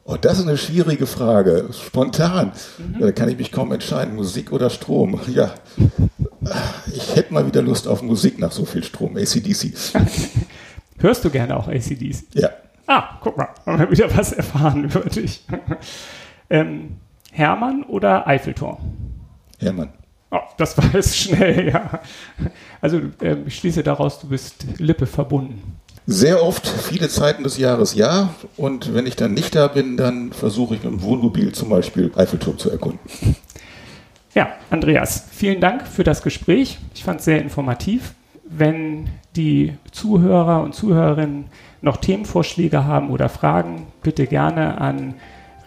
Oh, 0.04 0.16
das 0.16 0.38
ist 0.38 0.46
eine 0.46 0.56
schwierige 0.56 1.06
Frage. 1.06 1.68
Spontan. 1.72 2.52
Mhm. 2.78 3.00
Da 3.00 3.12
kann 3.12 3.28
ich 3.28 3.36
mich 3.36 3.52
kaum 3.52 3.72
entscheiden, 3.72 4.16
Musik 4.16 4.52
oder 4.52 4.70
Strom. 4.70 5.20
Ja, 5.34 5.54
ich 6.94 7.14
hätte 7.16 7.34
mal 7.34 7.46
wieder 7.46 7.62
Lust 7.62 7.86
auf 7.86 8.02
Musik 8.02 8.38
nach 8.38 8.50
so 8.50 8.64
viel 8.64 8.82
Strom. 8.82 9.16
ACDC. 9.16 9.72
Hörst 10.98 11.24
du 11.24 11.30
gerne 11.30 11.56
auch 11.56 11.68
ACDC? 11.68 12.34
Ja. 12.34 12.50
Ah, 12.86 13.18
guck 13.20 13.36
mal, 13.36 13.48
haben 13.66 13.78
wir 13.78 13.90
wieder 13.90 14.16
was 14.16 14.32
erfahren 14.32 14.84
über 14.84 15.00
dich. 15.00 15.44
ähm, 16.50 16.96
Hermann 17.30 17.84
oder 17.84 18.26
Eiffelturm? 18.26 18.78
Hermann. 19.58 19.92
Oh, 20.32 20.38
das 20.56 20.76
war 20.78 20.94
es 20.94 21.16
schnell, 21.16 21.68
ja. 21.68 22.00
Also 22.80 23.00
ähm, 23.20 23.44
ich 23.46 23.56
schließe 23.56 23.82
daraus, 23.82 24.20
du 24.20 24.28
bist 24.28 24.64
Lippe 24.78 25.06
verbunden. 25.06 25.79
Sehr 26.12 26.42
oft, 26.42 26.66
viele 26.66 27.08
Zeiten 27.08 27.44
des 27.44 27.56
Jahres 27.56 27.94
ja. 27.94 28.34
Und 28.56 28.94
wenn 28.94 29.06
ich 29.06 29.14
dann 29.14 29.32
nicht 29.32 29.54
da 29.54 29.68
bin, 29.68 29.96
dann 29.96 30.32
versuche 30.32 30.74
ich 30.74 30.82
mit 30.82 30.92
dem 30.92 31.02
Wohnmobil 31.02 31.52
zum 31.52 31.68
Beispiel 31.68 32.10
Eiffelturm 32.16 32.58
zu 32.58 32.68
erkunden. 32.68 32.98
Ja, 34.34 34.48
Andreas, 34.70 35.26
vielen 35.30 35.60
Dank 35.60 35.86
für 35.86 36.02
das 36.02 36.22
Gespräch. 36.22 36.80
Ich 36.96 37.04
fand 37.04 37.20
es 37.20 37.26
sehr 37.26 37.40
informativ. 37.40 38.14
Wenn 38.42 39.08
die 39.36 39.74
Zuhörer 39.92 40.64
und 40.64 40.74
Zuhörerinnen 40.74 41.44
noch 41.80 41.98
Themenvorschläge 41.98 42.84
haben 42.84 43.10
oder 43.10 43.28
Fragen, 43.28 43.86
bitte 44.02 44.26
gerne 44.26 44.80
an 44.80 45.14